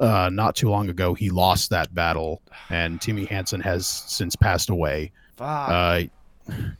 [0.00, 4.70] uh, not too long ago, he lost that battle, and Timi Hansen has since passed
[4.70, 5.12] away.
[5.36, 5.68] Fuck.
[5.68, 6.02] Uh,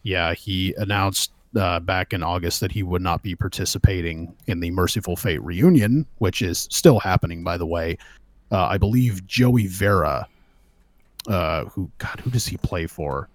[0.02, 4.70] yeah, he announced uh, back in August that he would not be participating in the
[4.70, 7.98] Mercyful Fate reunion, which is still happening, by the way.
[8.50, 10.26] Uh, I believe Joey Vera,
[11.28, 13.28] uh, who God, who does he play for?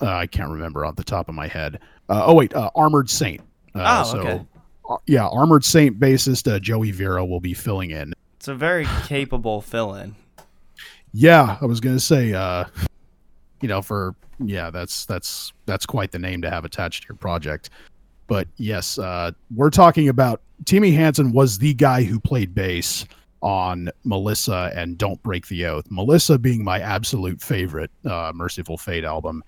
[0.00, 1.78] Uh, I can't remember off the top of my head.
[2.08, 3.40] Uh, oh wait, uh, Armored Saint.
[3.74, 4.44] Uh, Oh, so, okay.
[4.90, 8.12] uh, yeah, Armored Saint bassist uh, Joey Vera will be filling in.
[8.36, 10.14] it's a very capable fill-in.
[11.12, 12.64] Yeah, I was gonna say, uh,
[13.60, 17.16] you know, for yeah, that's that's that's quite the name to have attached to your
[17.16, 17.70] project.
[18.26, 23.06] But yes, uh, we're talking about Timi Hansen was the guy who played bass
[23.44, 25.84] on Melissa and Don't Break the Oath.
[25.90, 29.44] Melissa being my absolute favorite uh, Mercyful Fate album.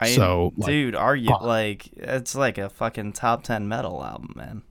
[0.00, 1.42] I, So, like, dude, are you fuck.
[1.42, 4.62] like it's like a fucking top ten metal album, man?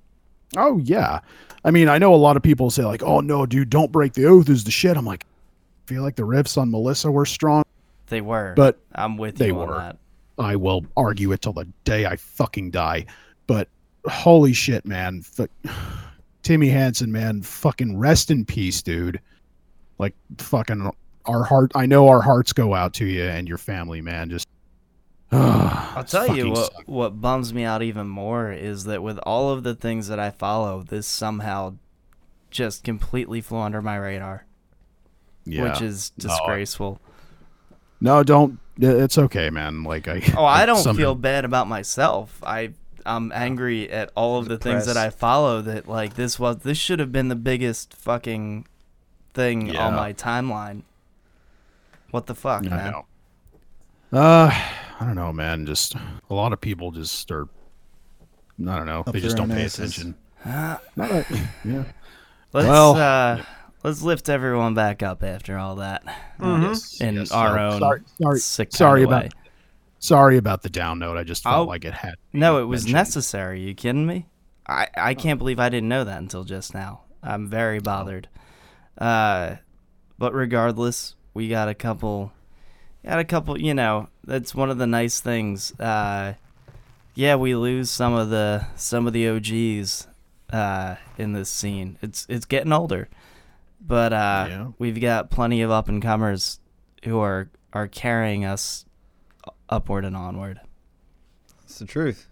[0.57, 1.19] Oh yeah,
[1.63, 4.13] I mean, I know a lot of people say like, "Oh no, dude, Don't Break
[4.13, 7.25] the Oath is the shit." I'm like, I feel like the riffs on Melissa were
[7.25, 7.63] strong,
[8.07, 9.77] They were, but I'm with they you on were.
[9.77, 9.97] that.
[10.37, 13.05] I will argue it till the day I fucking die.
[13.47, 13.67] But
[14.05, 15.23] holy shit, man.
[15.37, 15.47] F-
[16.43, 19.19] Timi Hansen, man, fucking rest in peace, dude.
[19.97, 20.91] Like fucking
[21.25, 24.29] our heart I know our hearts go out to you and your family, man.
[24.29, 24.47] Just
[25.31, 29.63] I'll tell you what what bums me out even more is that with all of
[29.63, 31.75] the things that I follow, this somehow
[32.49, 34.45] just completely flew under my radar,
[35.45, 35.63] yeah.
[35.63, 36.99] which is No, disgraceful.
[38.01, 39.83] No, don't it's okay, man.
[39.83, 42.41] Like I Oh, I don't some- feel bad about myself.
[42.43, 42.71] I
[43.05, 46.77] I'm angry at all of the things that I follow that like this was this
[46.77, 48.65] should have been the biggest fucking
[49.33, 49.87] thing Yeah.
[49.87, 50.83] on my timeline.
[52.11, 52.91] What the fuck, I man?
[52.91, 53.05] know.
[54.19, 54.51] Uh
[54.99, 55.65] I don't know, man.
[55.65, 57.47] Just a lot of people just are
[58.67, 58.99] I don't know.
[59.01, 59.79] Up they just don't pay noses.
[59.97, 60.15] attention.
[60.45, 60.81] Not
[61.11, 61.25] a-
[61.63, 61.83] yeah.
[62.53, 63.43] Let's Well- uh
[63.83, 66.03] let's lift everyone back up after all that
[66.39, 69.29] Yes, in yes, our sorry- own sorry, sorry, sick sorry kinda about way.
[70.01, 71.15] Sorry about the down note.
[71.17, 72.15] I just felt Oh, like it had.
[72.33, 72.93] to No, it was mentioned.
[72.95, 73.61] necessary.
[73.61, 74.27] you kidding me?
[74.67, 77.01] I, I can't believe I didn't know that until just now.
[77.23, 78.27] I'm very bothered.
[78.97, 79.55] Uh,
[80.17, 82.31] but regardless, we got a couple,
[83.05, 83.59] got a couple.
[83.59, 85.71] You know, that's one of the nice things.
[85.79, 86.33] Uh,
[87.15, 90.07] yeah, we lose some of the some of the OGs
[90.53, 91.97] uh, in this scene.
[92.01, 93.09] It's it's getting older,
[93.79, 94.67] but uh, Yeah.
[94.77, 96.59] we've got plenty of up and comers
[97.03, 98.85] who are are carrying us
[99.71, 100.59] upward and onward.
[101.63, 102.27] It's the truth.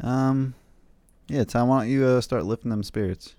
[0.00, 0.54] Um,
[1.28, 3.36] yeah, Tom, why don't you uh, start lifting them spirits?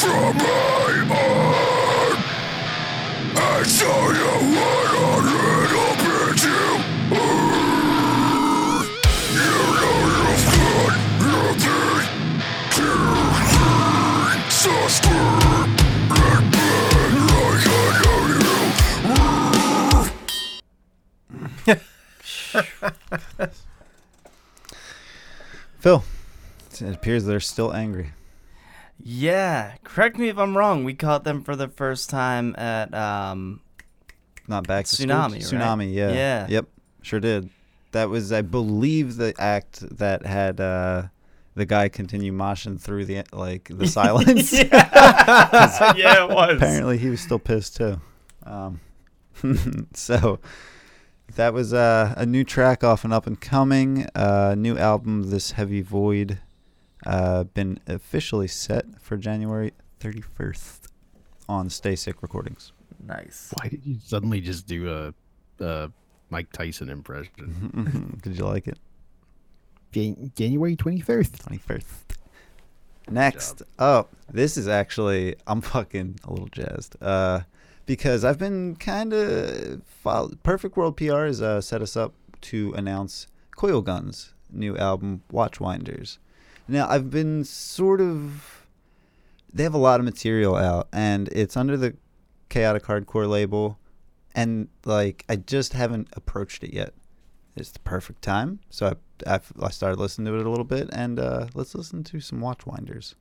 [0.00, 1.04] from my.
[3.36, 4.82] I saw you what a
[5.28, 6.64] little bit you.
[9.36, 10.96] You know you've got
[11.36, 12.08] nothing
[12.76, 12.88] to
[14.30, 14.48] and you
[25.80, 26.04] Phil,
[26.72, 28.12] it appears they're still angry.
[29.02, 30.84] Yeah, correct me if I'm wrong.
[30.84, 33.60] We caught them for the first time at um
[34.48, 35.06] Not back to school?
[35.06, 35.40] Tsunami, right?
[35.42, 36.12] Tsunami, yeah.
[36.12, 36.46] Yeah.
[36.48, 36.66] Yep,
[37.02, 37.50] sure did.
[37.92, 41.04] That was, I believe, the act that had uh,
[41.56, 44.52] the guy continue moshing through the like the silence.
[44.62, 46.56] yeah, it was.
[46.56, 48.00] Apparently, he was still pissed too.
[48.44, 48.80] Um,
[49.94, 50.38] so
[51.34, 54.06] that was uh, a new track off and up and coming.
[54.14, 56.38] Uh, new album, This Heavy Void,
[57.06, 60.88] uh, been officially set for January 31st
[61.48, 62.72] on Stay Sick Recordings.
[63.04, 63.52] Nice.
[63.60, 65.90] Why did you suddenly just do a, a
[66.28, 68.20] Mike Tyson impression?
[68.22, 68.78] Did you like it?
[69.92, 71.30] Jan- January 21st.
[71.30, 71.84] 21st.
[73.10, 76.96] Next up, this is actually I'm fucking a little jazzed.
[77.02, 77.40] Uh
[77.86, 79.80] because I've been kind of
[80.44, 83.26] Perfect World PR has uh, set us up to announce
[83.56, 86.18] Coilguns new album Watchwinders.
[86.70, 88.66] Now, I've been sort of
[89.52, 91.96] they have a lot of material out and it's under the
[92.48, 93.80] Chaotic Hardcore label
[94.34, 96.94] and like I just haven't approached it yet.
[97.56, 98.60] It's the perfect time.
[98.70, 98.94] So
[99.26, 102.20] I, I, I started listening to it a little bit, and uh, let's listen to
[102.20, 103.16] some Watchwinders.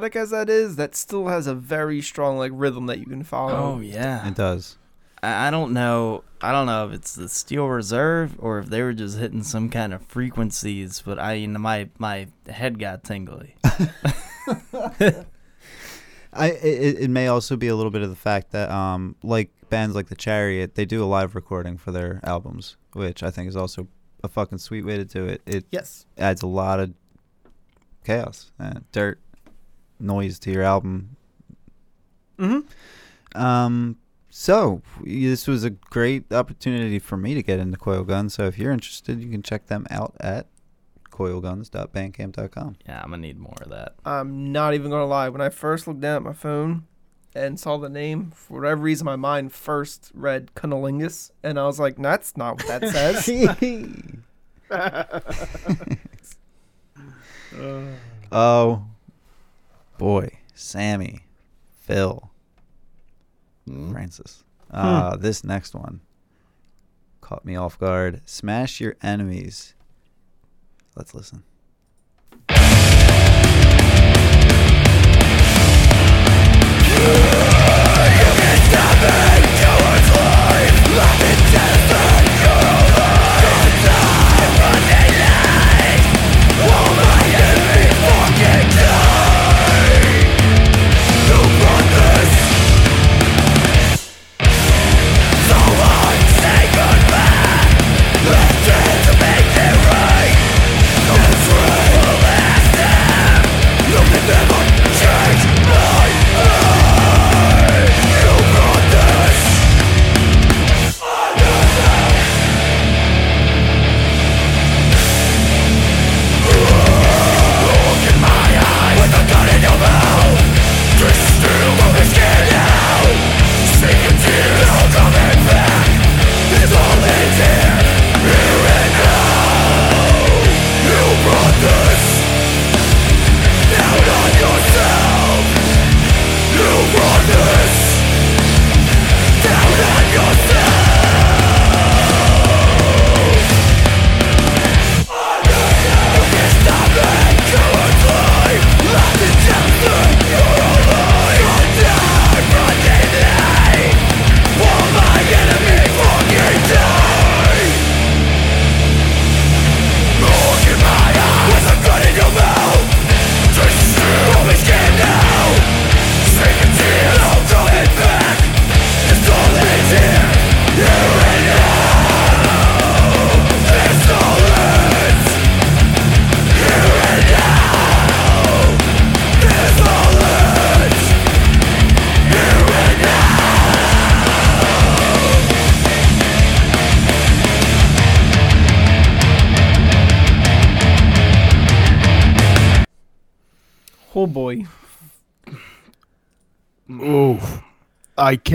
[0.00, 3.22] Chaotic as that is, that still has a very strong like rhythm that you can
[3.24, 3.76] follow.
[3.76, 4.26] Oh yeah.
[4.28, 4.76] It does.
[5.22, 6.22] I I don't know.
[6.40, 9.70] I don't know if it's the Steel Reserve or if they were just hitting some
[9.70, 13.56] kind of frequencies, but I, you know, my my head got tingly.
[16.32, 19.50] I it, it may also be a little bit of the fact that um like
[19.70, 23.48] bands like the Chariot they do a live recording for their albums, which I think
[23.48, 23.88] is also
[24.22, 25.40] a fucking sweet way to do it.
[25.46, 26.04] It Yes.
[26.18, 26.92] adds a lot of
[28.04, 29.18] chaos, and dirt,
[29.98, 31.16] noise to your album.
[32.38, 33.40] Mm-hmm.
[33.40, 33.96] Um,
[34.30, 38.32] so this was a great opportunity for me to get into Coilguns.
[38.32, 40.46] So if you're interested, you can check them out at
[41.10, 42.76] coilguns.bandcamp.com.
[42.86, 43.94] Yeah, I'm gonna need more of that.
[44.04, 45.30] I'm not even gonna lie.
[45.30, 46.86] When I first looked down at my phone
[47.34, 51.80] and saw the name, for whatever reason, my mind first read cunnilingus, and I was
[51.80, 53.26] like, "That's not what that says."
[58.32, 58.84] oh
[59.98, 61.20] boy, Sammy,
[61.80, 62.30] Phil,
[63.90, 64.44] Francis.
[64.70, 66.00] Uh, This next one
[67.20, 68.20] caught me off guard.
[68.24, 69.74] Smash your enemies.
[70.94, 71.42] Let's listen.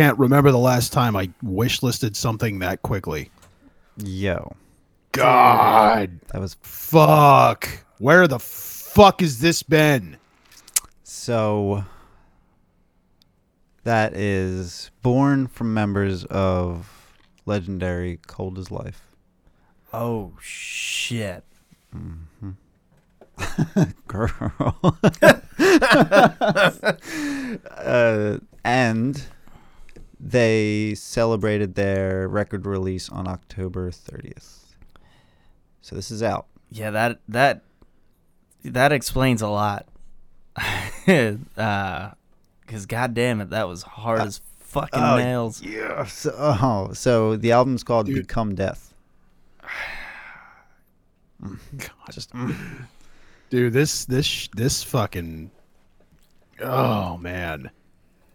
[0.02, 3.30] Can't remember the last time I wish listed something that quickly.
[3.98, 4.56] Yo,
[5.12, 6.20] God.
[6.30, 7.70] that was Fuck.
[8.00, 10.18] Where the fuck has this been?
[11.04, 11.86] so.
[13.84, 17.12] That is born from members of
[17.46, 19.04] legendary Cold as Life.
[19.94, 21.44] Oh shit.
[24.08, 24.32] Girl.
[27.78, 29.24] uh, and
[30.24, 34.60] they celebrated their record release on October 30th.
[35.82, 36.46] So this is out.
[36.70, 37.64] Yeah, that that
[38.64, 39.88] that explains a lot.
[41.58, 42.12] uh
[42.68, 45.62] cuz god damn it, that was hard as fucking oh, nails.
[45.62, 46.06] Yeah.
[46.06, 48.28] So, oh, so the album's called Dude.
[48.28, 48.94] Become Death.
[52.12, 52.32] Just,
[53.50, 55.50] dude, this this this fucking.
[56.60, 57.72] Oh man,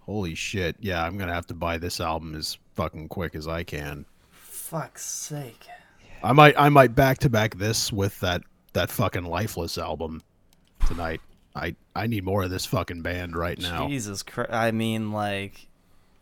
[0.07, 0.77] holy shit!
[0.81, 4.07] Yeah, I'm gonna have to buy this album as fucking quick as I can.
[4.31, 5.67] Fuck's sake.
[6.23, 8.43] I might I might back to back this with that
[8.73, 10.23] that fucking lifeless album
[10.87, 11.21] tonight.
[11.55, 13.89] I I need more of this fucking band right now.
[13.89, 14.53] Jesus Christ.
[14.53, 15.69] I mean like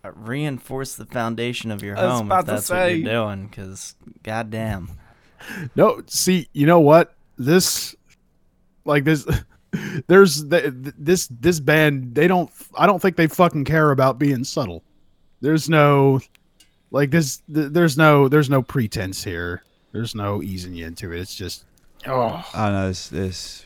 [0.04, 4.90] uh, reinforce the foundation of your home if that's what you're doing cuz goddamn.
[5.74, 7.14] No, see, you know what?
[7.36, 7.94] This,
[8.84, 9.26] like this,
[10.06, 12.14] there's th- th- this this band.
[12.14, 12.50] They don't.
[12.76, 14.82] I don't think they fucking care about being subtle.
[15.40, 16.20] There's no,
[16.90, 17.42] like this.
[17.52, 18.28] Th- there's no.
[18.28, 19.62] There's no pretense here.
[19.92, 21.20] There's no easing you into it.
[21.20, 21.64] It's just.
[22.06, 23.64] Oh, Oh no, this this.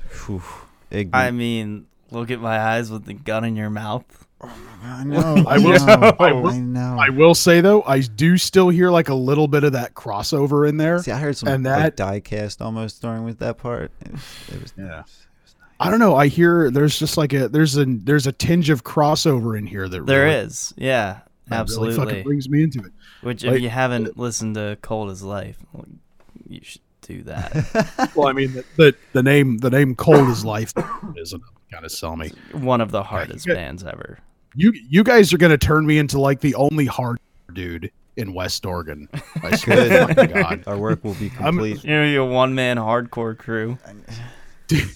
[1.13, 4.27] I mean, look at my eyes with the gun in your mouth.
[4.41, 5.45] I know.
[5.49, 6.97] I will- know, I will- I know.
[7.01, 10.69] I will say though, I do still hear like a little bit of that crossover
[10.69, 11.01] in there.
[11.03, 13.91] See, I heard some and like that- die cast almost during with that part.
[14.01, 14.23] It was,
[14.55, 14.85] it was Yeah.
[14.85, 15.27] nice.
[15.81, 16.17] I don't know.
[16.17, 19.89] I hear there's just like a there's a there's a tinge of crossover in here
[19.89, 20.75] that There really, is.
[20.77, 21.21] Yeah.
[21.49, 21.97] that really Absolutely.
[21.97, 22.93] fucking brings me into it.
[23.23, 25.59] Which if you haven't uh, listened to Cold as Life,
[26.49, 28.11] you should do that.
[28.17, 30.73] Well, I mean, the, the the name the name Cold as Life
[31.17, 32.33] isn't kind of sell me.
[32.53, 33.55] One of the hardest Yeah.
[33.55, 34.19] bands ever.
[34.55, 37.19] You you guys are gonna turn me into like the only hard
[37.53, 39.09] dude in West Oregon.
[39.45, 40.65] I swear to fucking God.
[40.67, 41.85] Our work will be I'm- complete.
[41.85, 43.79] You know, you're a one man hardcore crew.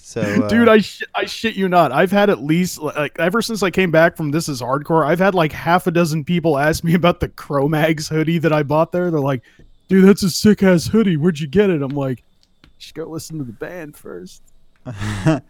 [0.01, 1.91] So, uh, Dude, I sh- I shit you not.
[1.91, 5.05] I've had at least like ever since I came back from This Is Hardcore.
[5.05, 8.63] I've had like half a dozen people ask me about the Cro-Mags hoodie that I
[8.63, 9.09] bought there.
[9.09, 9.43] They're like,
[9.87, 11.17] "Dude, that's a sick ass hoodie.
[11.17, 12.23] Where'd you get it?" I'm like,
[12.63, 14.43] "You should go listen to the band first.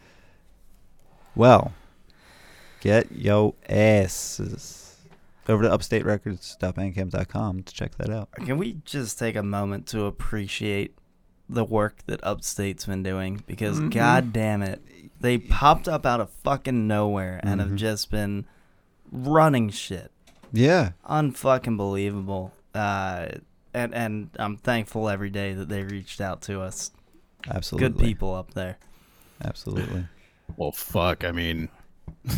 [1.35, 1.73] well,
[2.79, 4.83] get yo asses
[5.49, 8.31] over to upstaterecords.bandcamp.com to check that out.
[8.31, 10.95] Can we just take a moment to appreciate
[11.49, 13.43] the work that Upstate's been doing?
[13.45, 14.81] Because god damn it,
[15.19, 18.45] they popped up out of fucking nowhere and have just been
[19.11, 20.11] running shit.
[20.51, 22.53] Yeah, Unfucking believable.
[22.75, 23.27] Uh,
[23.73, 26.91] and and I'm thankful every day that they reached out to us.
[27.49, 27.89] absolutely.
[27.89, 28.77] Good people up there.
[29.43, 30.05] Absolutely.
[30.57, 31.23] Well, fuck.
[31.23, 31.69] I mean,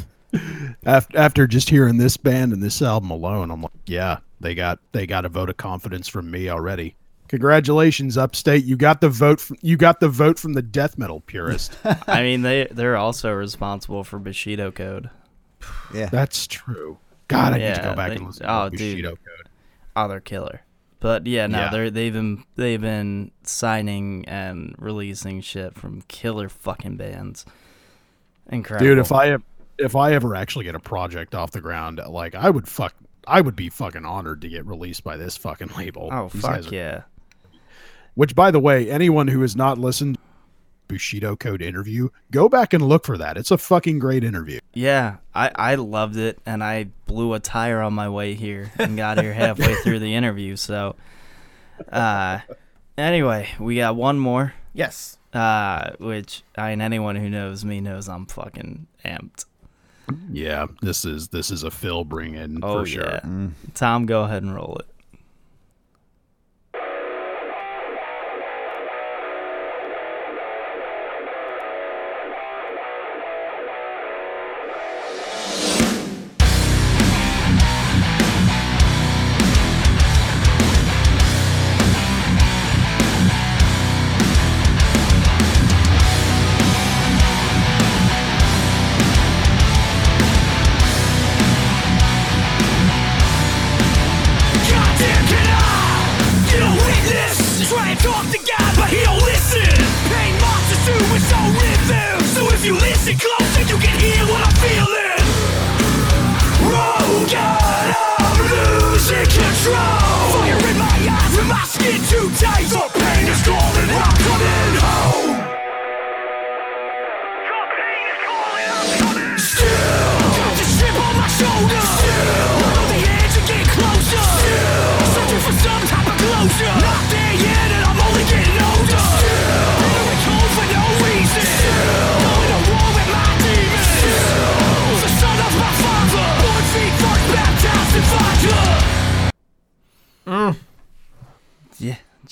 [0.86, 4.80] after after just hearing this band and this album alone, I'm like, yeah, they got
[4.92, 6.96] they got a vote of confidence from me already.
[7.28, 8.64] Congratulations, Upstate.
[8.66, 9.40] You got the vote.
[9.40, 11.76] From, you got the vote from the death metal purist.
[12.08, 15.10] I mean, they they're also responsible for Bushido Code.
[15.94, 16.08] Yeah.
[16.08, 16.98] That's true.
[17.28, 19.06] God, I need to Yeah, go back they- and listen oh, to the dude.
[19.06, 19.18] Code.
[19.96, 20.62] Oh, they're killer.
[21.00, 21.70] But yeah, no, Yeah.
[21.72, 27.46] they're they've been they've been signing and releasing shit from killer fucking bands.
[28.52, 29.38] Incredible, Dude, if I
[29.78, 32.94] if I ever actually get a project off the ground, like I would fuck,
[33.28, 36.10] I would be fucking honored to get released by this fucking label.
[36.12, 37.02] oh These fuck are- yeah,
[38.16, 40.18] Which, by the way, anyone who has not listened
[40.88, 43.38] Bushido Code interview, go back and look for that.
[43.38, 44.60] It's a fucking great interview.
[44.74, 48.96] yeah, I I loved it, and I blew a tire on my way here and
[48.96, 50.56] got here halfway through the interview.
[50.56, 50.96] So,
[51.92, 52.40] uh,
[52.98, 54.54] anyway, we got one more.
[54.74, 55.18] Yes.
[55.34, 59.46] Uh, which I mean, anyone who knows me knows I'm fucking amped.
[60.32, 63.04] Yeah, this is this is a Phil bring in Oh for sure.
[63.06, 63.52] yeah, Mm.
[63.74, 64.86] Tom, go ahead and roll it.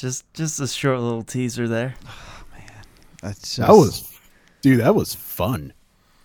[0.03, 1.95] Just just a short little teaser there.
[3.21, 4.19] That's just, That was,
[4.61, 5.71] dude, that was fun.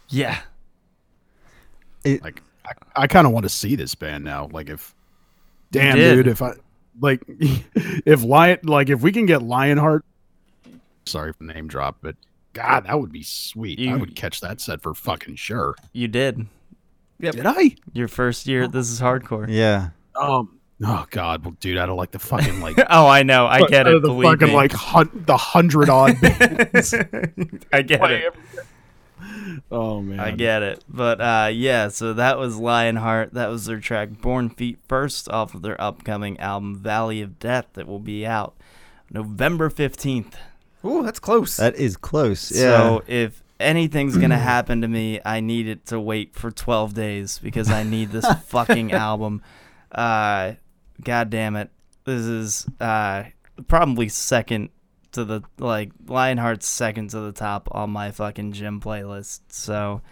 [0.09, 0.41] Yeah,
[2.03, 2.73] it, Like, I,
[3.03, 4.49] I kind of want to see this band now.
[4.51, 4.97] Like, if,
[5.71, 6.55] damn, dude, if I,
[7.01, 10.05] like, if Lion, like, if we can get Lionheart,
[11.07, 12.17] sorry for the name drop, but
[12.53, 13.79] God, that would be sweet.
[13.89, 15.77] I would catch that set for fucking sure.
[15.93, 16.47] you did.
[17.21, 17.77] Did I?
[17.93, 18.67] Your first year.
[18.67, 19.47] This is hardcore.
[19.49, 19.91] yeah.
[20.17, 20.58] Um.
[20.85, 22.77] Oh God, well, dude, don't like the fucking like.
[22.91, 23.47] Oh, I know.
[23.47, 23.95] I get out it.
[23.97, 24.55] of the believe fucking me.
[24.55, 26.95] like hun- the hundred odd bands.
[27.73, 28.35] I get it.
[29.73, 30.85] oh man, I get it.
[30.89, 33.35] But uh, yeah, so that was Lionheart.
[33.35, 37.67] That was their track Born Feet First off of their upcoming album Valley of Death
[37.75, 38.55] that will be out
[39.11, 40.35] November 15th.
[40.85, 41.57] Ooh, that's close.
[41.57, 42.53] That is close.
[42.53, 42.61] Yeah.
[42.61, 46.95] So if anything's going to happen to me, I need it to wait for 12
[46.95, 49.43] days because I need this fucking album.
[49.91, 50.53] Uh,
[51.03, 51.71] God damn it.
[52.05, 53.25] This is uh,
[53.67, 54.71] probably second
[55.13, 59.41] to the, like, Lionheart's second to the top on my fucking gym playlist.
[59.49, 60.03] So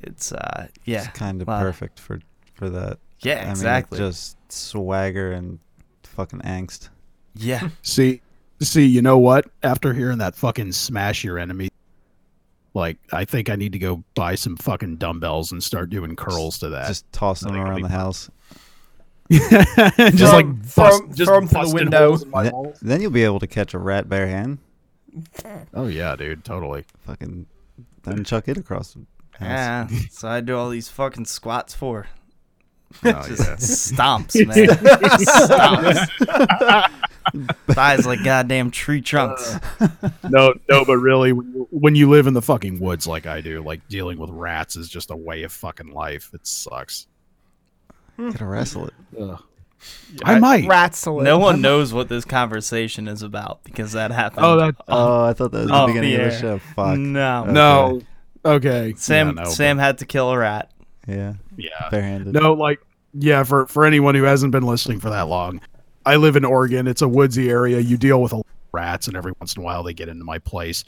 [0.00, 1.04] it's, uh, yeah.
[1.04, 2.20] it's kind of lot- perfect for
[2.54, 2.98] for that.
[3.20, 3.98] Yeah, I mean, exactly.
[3.98, 5.58] just swagger and
[6.04, 6.88] fucking angst.
[7.34, 7.68] yeah.
[7.82, 8.22] See,
[8.60, 9.46] see, you know what?
[9.62, 11.68] After hearing that fucking smash your enemy,
[12.74, 16.58] like I think I need to go buy some fucking dumbbells and start doing curls
[16.58, 16.88] to that.
[16.88, 17.90] Just tossing them around the fun.
[17.90, 18.30] house.
[19.30, 22.08] just Throw- like throw- bust, just throw 'em through the window.
[22.08, 24.58] holes in my Then, then you'll be able to catch a rat bare hand.
[25.74, 26.84] Oh yeah, dude, totally.
[27.06, 27.46] Fucking
[28.04, 29.00] then chuck it across the
[29.38, 29.40] house.
[29.40, 29.88] Yeah.
[30.10, 32.06] so I do all these fucking squats for.
[33.04, 33.54] Oh, Just yeah.
[33.56, 34.66] stomps, man.
[36.16, 36.90] stomps.
[37.68, 39.56] Thighs like goddamn tree trunks.
[40.28, 43.40] no, no, but really, when you, when you live in the fucking woods like I
[43.40, 46.30] do, like dealing with rats is just a way of fucking life.
[46.34, 47.06] It sucks.
[48.20, 48.50] Gotta hmm.
[48.50, 48.94] wrestle it.
[49.18, 49.42] Ugh.
[50.24, 50.68] I might.
[50.68, 51.06] Rats.
[51.06, 54.44] no one knows what this conversation is about because that happened.
[54.44, 54.74] Oh, that.
[54.88, 56.40] Oh, oh I thought that was off the oh, beginning the of the air.
[56.40, 56.58] show.
[56.58, 56.98] Fuck.
[56.98, 57.42] No.
[57.42, 57.52] Okay.
[57.52, 58.02] No.
[58.44, 58.94] Okay.
[58.96, 60.70] Sam Yeah, no, Sam had to kill a rat.
[61.06, 61.34] Yeah.
[61.50, 61.88] but- Yeah.
[61.90, 62.34] Barehanded.
[62.34, 62.80] No, like
[63.14, 65.60] yeah, for for anyone who hasn't been listening for that long,
[66.06, 66.86] I live in Oregon.
[66.86, 67.80] It's a woodsy area.
[67.80, 70.08] You deal with a lot of rats, and every once in a while they get
[70.08, 70.84] into my place.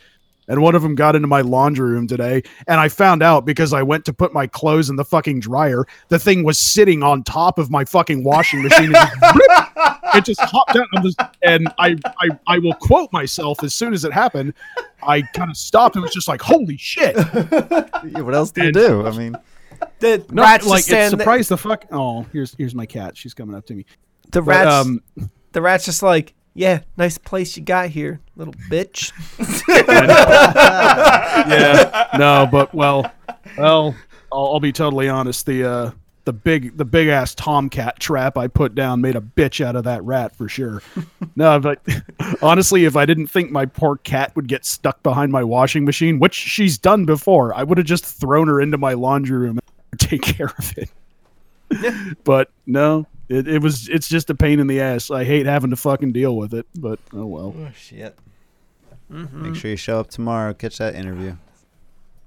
[0.48, 3.72] And one of them got into my laundry room today, and I found out because
[3.72, 5.86] I went to put my clothes in the fucking dryer.
[6.08, 8.86] The thing was sitting on top of my fucking washing machine.
[8.86, 9.14] And just,
[10.16, 13.94] it just hopped out, and, just, and I, I I will quote myself as soon
[13.94, 14.54] as it happened.
[15.02, 17.14] I kind of stopped and was just like, "Holy shit!"
[18.04, 19.06] Yeah, what else do you do?
[19.06, 19.36] I mean,
[20.00, 21.84] The No, rats like just it stand there- surprised the fuck.
[21.92, 23.16] Oh, here's here's my cat.
[23.16, 23.86] She's coming up to me.
[24.32, 24.86] The But, rats.
[24.86, 25.00] um,
[25.52, 29.12] the rats just like, yeah, nice place you got here, little bitch.
[31.48, 33.10] yeah, no, but well,
[33.56, 33.94] well,
[34.30, 35.46] I'll, I'll be totally honest.
[35.46, 35.90] The uh,
[36.24, 39.84] the big the big ass tomcat trap I put down made a bitch out of
[39.84, 40.82] that rat for sure.
[41.36, 41.80] no, but
[42.42, 46.18] honestly, if I didn't think my poor cat would get stuck behind my washing machine,
[46.18, 49.58] which she's done before, I would have just thrown her into my laundry room
[49.90, 50.90] and take care of it.
[52.24, 55.10] but no, it, it was it's just a pain in the ass.
[55.10, 57.54] I hate having to fucking deal with it, but oh well.
[57.56, 58.16] oh shit.
[59.08, 60.54] Make sure you show up tomorrow.
[60.54, 61.36] Catch that interview.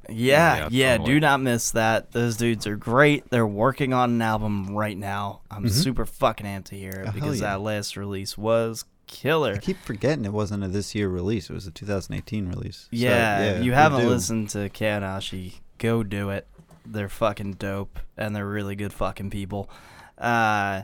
[0.08, 2.12] Yeah, Yeah, yeah, do not miss that.
[2.12, 3.28] Those dudes are great.
[3.32, 5.42] They're working on an album right now.
[5.50, 7.54] I'm super fucking amped to hear it Oh, because yeah.
[7.54, 9.54] that last release was killer.
[9.54, 11.50] I keep forgetting it wasn't a this year release.
[11.50, 12.82] It was a 2018 release.
[12.82, 14.10] So, Yeah, if you haven't do.
[14.10, 16.46] listened to Kanashi, go do it.
[16.86, 19.72] They're fucking dope and they're really good fucking people.
[20.20, 20.84] Uh,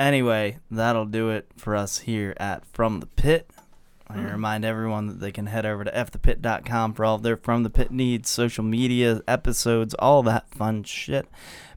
[0.00, 3.48] anyway, that'll do it for us here at From the Pit.
[4.08, 4.26] I hmm.
[4.26, 7.70] remind everyone that they can head over to fthepit.com for all of their From the
[7.70, 11.28] Pit needs, social media, episodes, all that fun shit.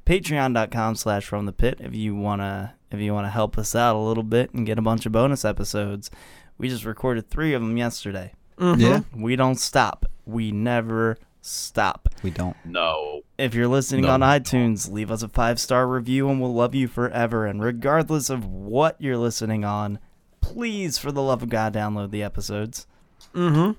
[0.05, 3.99] Patreon.com slash From the Pit if you wanna if you wanna help us out a
[3.99, 6.09] little bit and get a bunch of bonus episodes.
[6.57, 8.33] We just recorded three of them yesterday.
[8.59, 9.21] Yeah, mm-hmm.
[9.21, 10.05] We don't stop.
[10.25, 12.09] We never stop.
[12.23, 12.55] we don't.
[12.65, 13.21] No.
[13.37, 16.53] If you're listening No, on we iTunes, leave us a five star review and we'll
[16.53, 17.45] love you forever.
[17.45, 19.99] And regardless of what you're listening on,
[20.41, 22.87] please, for the love of God, download the episodes.
[23.35, 23.71] Mm-hmm.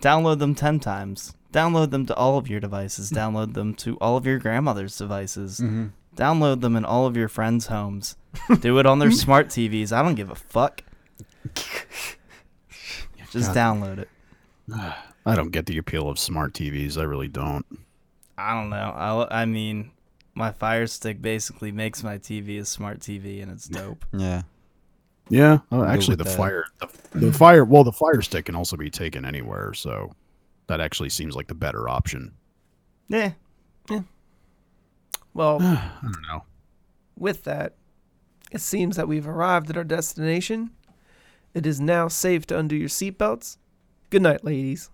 [0.00, 1.34] Download them 10 times.
[1.52, 3.10] Download them to all of your devices.
[3.14, 5.60] Download them to all of your grandmother's devices.
[5.60, 5.86] Mm-hmm.
[6.16, 8.16] Download them in all of your friends' homes.
[8.60, 9.92] Do it on their smart TVs.
[9.92, 10.82] I don't give a fuck.
[13.30, 14.08] Just download it.
[15.24, 16.98] I don't get the appeal of smart TVs.
[16.98, 17.64] I really don't.
[18.36, 19.26] I don't know.
[19.30, 19.90] I, I mean,
[20.34, 24.04] my Fire Stick basically makes my TV a smart TV, and it's dope.
[24.12, 24.42] Yeah.
[25.28, 25.58] Yeah.
[25.70, 26.36] Oh, actually, the that.
[26.36, 26.88] fire, the,
[27.18, 27.64] the fire.
[27.64, 30.12] Well, the fire stick can also be taken anywhere, so
[30.66, 32.32] that actually seems like the better option.
[33.08, 33.32] Yeah.
[33.88, 34.00] Yeah.
[35.34, 36.44] Well, I don't know.
[37.16, 37.74] with that,
[38.50, 40.70] it seems that we've arrived at our destination.
[41.54, 43.58] It is now safe to undo your seatbelts.
[44.10, 44.90] Good night, ladies.